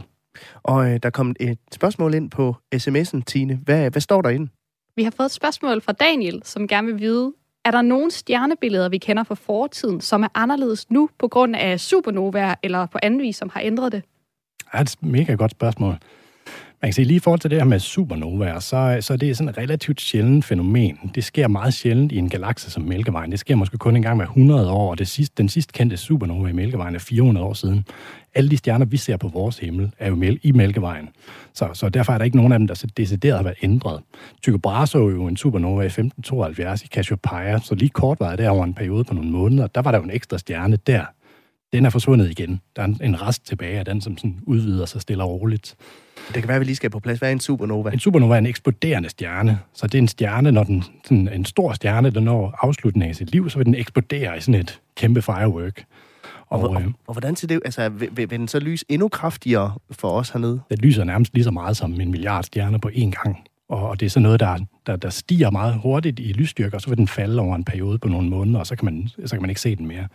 [0.63, 3.59] Og øh, der kom et spørgsmål ind på sms'en, Tine.
[3.63, 4.51] Hvad, hvad står der inde?
[4.95, 7.33] Vi har fået et spørgsmål fra Daniel, som gerne vil vide,
[7.65, 11.79] er der nogle stjernebilleder, vi kender fra fortiden, som er anderledes nu på grund af
[11.79, 14.03] supernovaer eller på anden vis, som har ændret det?
[14.57, 15.95] Det er et mega godt spørgsmål.
[16.81, 19.33] Man kan sige, lige i forhold til det her med supernovaer, så, så det er
[19.33, 21.11] sådan et relativt sjældent fænomen.
[21.15, 23.31] Det sker meget sjældent i en galakse som Mælkevejen.
[23.31, 25.97] Det sker måske kun en gang hver 100 år, og det sidste, den sidst kendte
[25.97, 27.85] supernova i Mælkevejen er 400 år siden.
[28.35, 31.09] Alle de stjerner, vi ser på vores himmel, er jo i Mælkevejen.
[31.53, 34.01] Så, så derfor er der ikke nogen af dem, der så decideret har været ændret.
[34.41, 38.39] Tycho Brahe så jo en supernova i 1572 i Cassiopeia, så lige kort var det
[38.39, 39.67] der over en periode på nogle måneder.
[39.67, 41.05] Der var der jo en ekstra stjerne der.
[41.73, 42.61] Den er forsvundet igen.
[42.75, 45.75] Der er en rest tilbage af den, som sådan udvider sig stille og roligt.
[46.33, 47.19] Det kan være, at vi lige skal på plads.
[47.19, 47.89] Hvad er en supernova?
[47.89, 49.59] En supernova er en eksploderende stjerne.
[49.73, 53.15] Så det er en stjerne, når den, sådan en stor stjerne, der når afslutningen af
[53.15, 55.83] sit liv, så vil den eksplodere i sådan et kæmpe firework.
[56.47, 57.59] Og, Og og, øh, og hvordan ser det?
[57.65, 60.59] Altså, vil, vil, den så lyse endnu kraftigere for os hernede?
[60.69, 63.37] det lyser nærmest lige så meget som en milliard stjerner på én gang.
[63.69, 66.81] Og, og det er sådan noget, der, der, der stiger meget hurtigt i lysstyrke, og
[66.81, 69.35] så vil den falde over en periode på nogle måneder, og så kan man, så
[69.35, 70.01] kan man ikke se den mere.
[70.01, 70.07] Man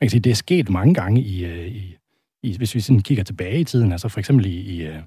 [0.00, 1.96] kan sige, det er sket mange gange i, øh, i,
[2.42, 4.98] i hvis vi sådan kigger tilbage i tiden, altså for eksempel i, i, øh,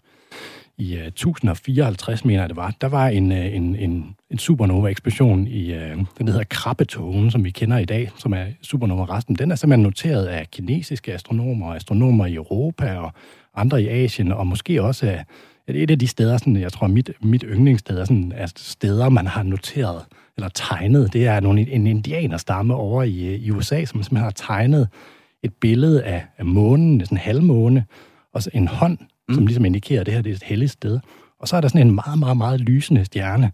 [0.77, 4.37] i øh, uh, 1054, mener jeg det var, der var en, uh, en, en, en
[4.37, 9.35] supernova-eksplosion i, uh, den hedder Krabbetogen, som vi kender i dag, som er supernova-resten.
[9.35, 13.13] Den er simpelthen noteret af kinesiske astronomer, astronomer i Europa og
[13.55, 15.23] andre i Asien, og måske også af
[15.67, 19.27] et af de steder, sådan, jeg tror, mit, mit yndlingssted er sådan, er steder, man
[19.27, 20.05] har noteret
[20.37, 21.13] eller tegnet.
[21.13, 24.87] Det er nogle, en indianerstamme over i, i USA, som simpelthen har tegnet
[25.43, 27.85] et billede af, af månen, sådan en halvmåne,
[28.33, 28.97] og så en hånd,
[29.27, 29.35] mm.
[29.35, 30.99] som ligesom indikerer, at det her det er et helligt sted.
[31.39, 33.51] Og så er der sådan en meget, meget, meget lysende stjerne.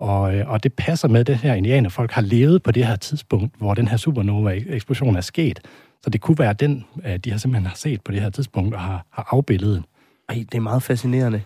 [0.00, 2.96] Og, øh, og det passer med, at det her indianerfolk har levet på det her
[2.96, 5.60] tidspunkt, hvor den her supernova-eksplosion er sket.
[6.02, 8.74] Så det kunne være den, øh, de har simpelthen har set på det her tidspunkt
[8.74, 9.82] og har, har afbildet.
[10.28, 11.42] Ej, det er meget fascinerende.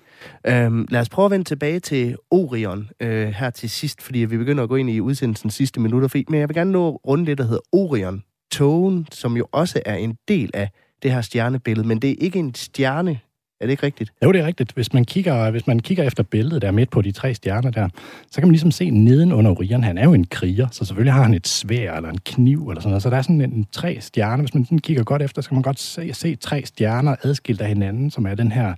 [0.47, 4.37] Øhm, lad os prøve at vende tilbage til Orion øh, her til sidst, fordi vi
[4.37, 6.09] begynder at gå ind i udsendelsens sidste minutter.
[6.09, 8.23] Fordi, men jeg vil gerne nå rundt det, der hedder Orion.
[8.51, 10.71] Togen, som jo også er en del af
[11.03, 13.21] det her stjernebillede, men det er ikke en stjerne.
[13.61, 14.13] Er det ikke rigtigt?
[14.25, 14.73] Jo, det er rigtigt.
[14.73, 17.89] Hvis man kigger, hvis man kigger efter billedet der midt på de tre stjerner der,
[18.31, 19.83] så kan man ligesom se neden under Orion.
[19.83, 22.81] Han er jo en kriger, så selvfølgelig har han et svær eller en kniv eller
[22.81, 23.03] sådan noget.
[23.03, 24.43] Så der er sådan en, en tre stjerner.
[24.43, 27.61] Hvis man sådan kigger godt efter, så kan man godt se, se tre stjerner adskilt
[27.61, 28.75] af hinanden, som er den her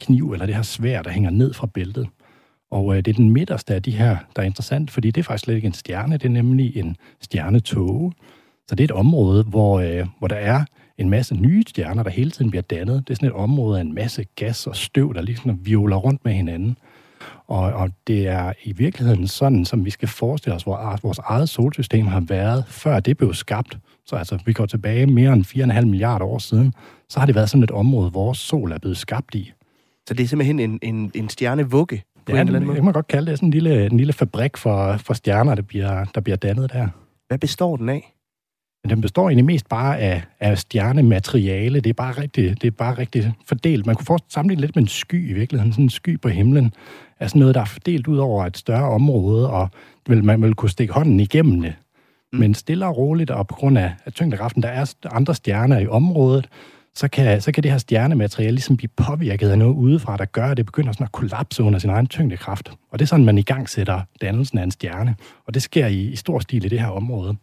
[0.00, 2.08] kniv eller det her svær, der hænger ned fra bæltet.
[2.70, 5.24] Og øh, det er den midterste af de her, der er interessant, fordi det er
[5.24, 8.12] faktisk slet ikke en stjerne, det er nemlig en stjernetåge.
[8.68, 10.64] Så det er et område, hvor, øh, hvor der er
[10.98, 13.08] en masse nye stjerner, der hele tiden bliver dannet.
[13.08, 16.24] Det er sådan et område af en masse gas og støv, der ligesom violer rundt
[16.24, 16.78] med hinanden.
[17.46, 21.48] Og, og det er i virkeligheden sådan, som vi skal forestille os, hvor vores eget
[21.48, 23.78] solsystem har været, før det blev skabt.
[24.06, 26.72] Så altså, vi går tilbage mere end 4,5 milliarder år siden,
[27.08, 29.52] så har det været sådan et område, hvor vores sol er blevet skabt i.
[30.08, 32.74] Så det er simpelthen en, en, en stjernevugge på Ja, en eller det, anden måde?
[32.74, 33.38] det kan man godt kalde det.
[33.38, 36.88] Sådan en lille, en lille fabrik for, for stjerner, der bliver, der bliver dannet der.
[37.28, 38.14] Hvad består den af?
[38.84, 41.80] Men den består egentlig mest bare af, af stjernemateriale.
[41.80, 43.86] Det er, bare rigtig, det er bare rigtig fordelt.
[43.86, 45.72] Man kunne forestille sammenligne lidt med en sky i virkeligheden.
[45.72, 46.72] Sådan en sky på himlen
[47.20, 49.68] er sådan noget, der er fordelt ud over et større område, og
[50.08, 51.74] vil, man vil kunne stikke hånden igennem det.
[52.32, 52.38] Mm.
[52.38, 55.86] Men stille og roligt, og på grund af, af tyngdekraften, der er andre stjerner i
[55.86, 56.48] området,
[56.94, 60.46] så kan, så kan det her stjernemateriale ligesom blive påvirket af noget udefra, der gør,
[60.46, 62.72] at det begynder sådan at kollapse under sin egen tyngdekraft.
[62.90, 65.16] Og det er sådan, man i gang sætter dannelsen af en stjerne.
[65.46, 67.36] Og det sker i, i stor stil i det her område.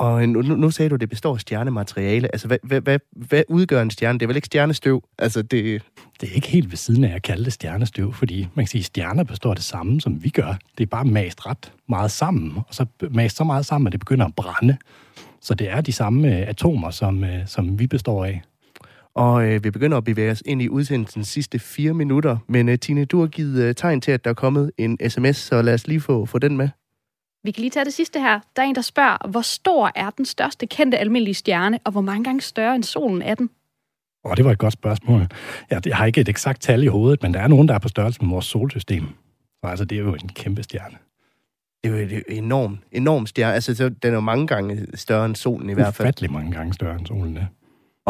[0.00, 2.28] Og nu, nu sagde du, at det består af stjernemateriale.
[2.34, 4.18] Altså, hvad, hvad, hvad, hvad udgør en stjerne?
[4.18, 5.02] Det er vel ikke stjernestøv?
[5.18, 5.82] Altså, det...
[6.20, 8.80] Det er ikke helt ved siden af at kalde det stjernestøv, fordi man kan sige,
[8.80, 10.58] at stjerner består af det samme, som vi gør.
[10.78, 14.00] Det er bare mast ret meget sammen, og så mast så meget sammen, at det
[14.00, 14.76] begynder at brænde.
[15.40, 18.42] Så det er de samme øh, atomer, som, øh, som vi består af.
[19.14, 22.36] Og øh, vi begynder at bevæge os ind i udsendelsens sidste fire minutter.
[22.48, 25.36] Men øh, Tine, du har givet øh, tegn til, at der er kommet en sms,
[25.36, 26.68] så lad os lige få, få den med.
[27.44, 28.40] Vi kan lige tage det sidste her.
[28.56, 32.00] Der er en, der spørger, hvor stor er den største kendte almindelige stjerne, og hvor
[32.00, 33.50] mange gange større end solen er den?
[34.24, 35.26] Og det var et godt spørgsmål.
[35.70, 37.78] Ja, jeg har ikke et eksakt tal i hovedet, men der er nogen, der er
[37.78, 39.06] på størrelse med vores solsystem.
[39.64, 40.96] Så altså, det er jo en kæmpe stjerne.
[41.84, 43.54] Det er jo et enormt, enormt stjerne.
[43.54, 46.06] Altså, så den er jo mange gange større end solen i hvert fald.
[46.06, 47.46] Ufattelig mange gange større end solen er.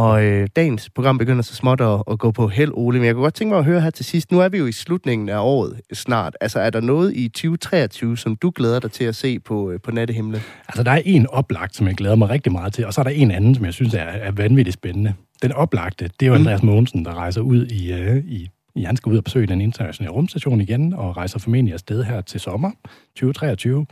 [0.01, 2.99] Og øh, dagens program begynder så småt at, at gå på held, Ole.
[2.99, 4.33] Men jeg kunne godt tænke mig at høre her til sidst.
[4.33, 6.37] Nu er vi jo i slutningen af året snart.
[6.41, 9.81] Altså, er der noget i 2023, som du glæder dig til at se på, øh,
[9.81, 10.41] på nattehimlen?
[10.69, 13.03] Altså, der er en oplagt, som jeg glæder mig rigtig meget til, og så er
[13.03, 15.15] der en anden, som jeg synes er, er vanvittigt spændende.
[15.43, 18.97] Den oplagte, det er jo Andreas Mogensen, der rejser ud i, øh, i, i han
[18.97, 22.71] skal ud og besøge den internationale rumstation igen, og rejser formentlig afsted her til sommer
[23.17, 23.87] 2023.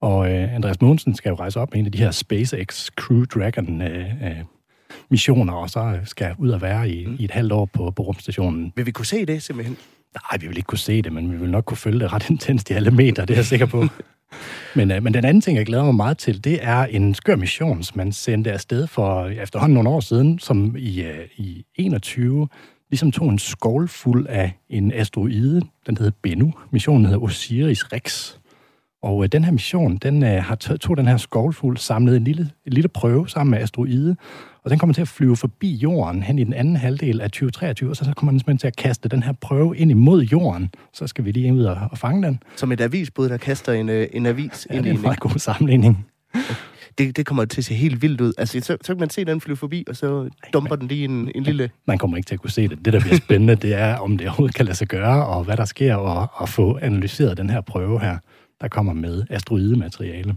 [0.00, 3.24] Og øh, Andreas Mogensen skal jo rejse op med en af de her SpaceX Crew
[3.24, 4.44] Dragon øh, øh,
[5.14, 8.72] missioner, og så skal ud og være i, i et halvt år på, på rumstationen.
[8.76, 9.76] Vil vi kunne se det simpelthen?
[10.14, 12.30] Nej, vi vil ikke kunne se det, men vi vil nok kunne følge det ret
[12.34, 13.86] intenst i alle meter, det er jeg sikker på.
[14.76, 17.36] men, øh, men den anden ting, jeg glæder mig meget til, det er en skør
[17.36, 22.48] mission, som man sendte afsted for efterhånden nogle år siden, som i, øh, i 21
[22.90, 26.54] ligesom tog en skål fuld af en asteroide, den hedder Bennu.
[26.70, 28.34] Missionen hedder Osiris Rex.
[29.02, 32.50] Og øh, den her mission, den øh, har tog den her skovlfugl, samlet en lille,
[32.66, 34.16] en lille prøve sammen med asteroide,
[34.64, 37.90] og den kommer til at flyve forbi jorden hen i den anden halvdel af 2023,
[37.90, 40.70] og så, så kommer den simpelthen til at kaste den her prøve ind imod jorden.
[40.92, 42.42] Så skal vi lige ud og, og fange den.
[42.56, 44.98] Som et avisbud, der kaster en, øh, en avis Ja, ind det i er en
[44.98, 45.02] en...
[45.02, 46.06] meget god sammenligning.
[46.98, 48.32] Det, det kommer til at se helt vildt ud.
[48.38, 51.30] Altså, så, så kan man se den flyve forbi, og så dumper den lige en,
[51.34, 51.70] en lille...
[51.86, 52.84] Man kommer ikke til at kunne se det.
[52.84, 55.56] Det, der bliver spændende, det er, om det overhovedet kan lade sig gøre, og hvad
[55.56, 58.18] der sker, og, og få analyseret den her prøve her,
[58.60, 60.36] der kommer med asteroidemateriale.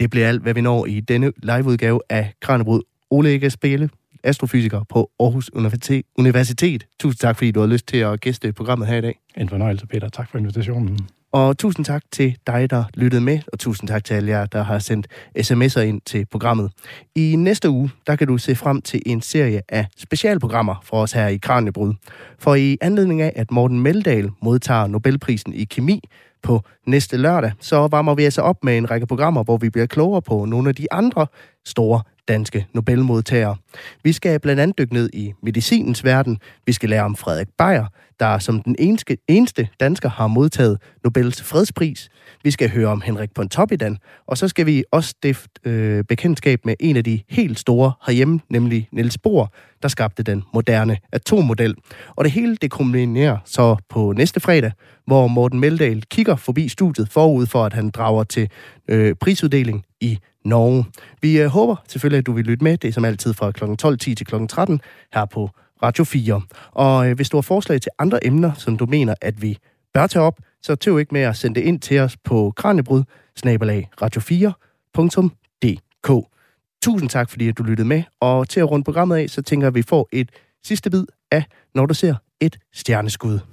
[0.00, 2.82] Det bliver alt, hvad vi når i denne liveudgave af Kranjebrud.
[3.12, 3.90] Ole Ege Spæle,
[4.24, 6.04] astrofysiker på Aarhus Universitet.
[6.18, 6.86] Universitet.
[7.00, 9.18] Tusind tak, fordi du har lyst til at gæste programmet her i dag.
[9.36, 10.08] En fornøjelse, Peter.
[10.08, 10.98] Tak for invitationen.
[11.32, 14.62] Og tusind tak til dig, der lyttede med, og tusind tak til alle jer, der
[14.62, 15.06] har sendt
[15.38, 16.70] sms'er ind til programmet.
[17.14, 21.12] I næste uge, der kan du se frem til en serie af specialprogrammer for os
[21.12, 21.94] her i Kranjebrud.
[22.38, 26.00] For i anledning af, at Morten Meldal modtager Nobelprisen i kemi
[26.42, 29.86] på næste lørdag, så varmer vi altså op med en række programmer, hvor vi bliver
[29.86, 31.26] klogere på nogle af de andre
[31.64, 33.56] store danske Nobelmodtagere.
[34.04, 36.38] Vi skal blandt andet dykke ned i medicinens verden.
[36.66, 37.86] Vi skal lære om Frederik Beyer,
[38.20, 42.08] der som den eneste, eneste dansker har modtaget Nobels fredspris.
[42.44, 46.74] Vi skal høre om Henrik Pontoppidan, og så skal vi også stifte øh, bekendtskab med
[46.80, 49.52] en af de helt store herhjemme, nemlig Niels Bohr,
[49.82, 51.74] der skabte den moderne atommodel.
[52.16, 54.72] Og det hele det kombinerer så på næste fredag,
[55.06, 58.50] hvor Morten Meldal kigger forbi studiet forud for, at han drager til
[58.88, 60.84] øh, prisuddeling i Norge.
[61.22, 62.78] Vi øh, håber selvfølgelig, at du vil lytte med.
[62.78, 63.64] Det er som altid fra kl.
[63.64, 64.46] 12.10 til kl.
[64.46, 64.80] 13
[65.14, 65.50] her på
[65.82, 66.42] Radio 4.
[66.70, 69.58] Og øh, hvis du har forslag til andre emner, som du mener, at vi
[69.94, 73.02] bør tage op, så tøv ikke med at sende det ind til os på kranjebryd
[74.02, 76.28] radio4.dk.
[76.82, 78.02] Tusind tak, fordi at du lyttede med.
[78.20, 80.30] Og til at runde programmet af, så tænker jeg, at vi får et
[80.64, 83.51] sidste bid af, når du ser et stjerneskud.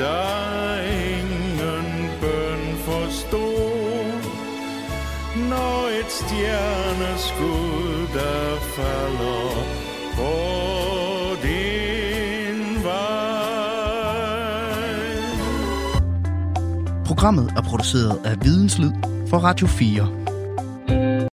[0.00, 0.80] Der
[1.16, 4.12] ingen bøn forstod.
[5.50, 8.44] Når et stjerneskud, der
[8.76, 9.50] falder
[10.16, 10.32] på
[11.42, 13.60] din vej.
[17.06, 18.92] Programmet er produceret af Videnslyd
[19.30, 20.19] for Radio 4.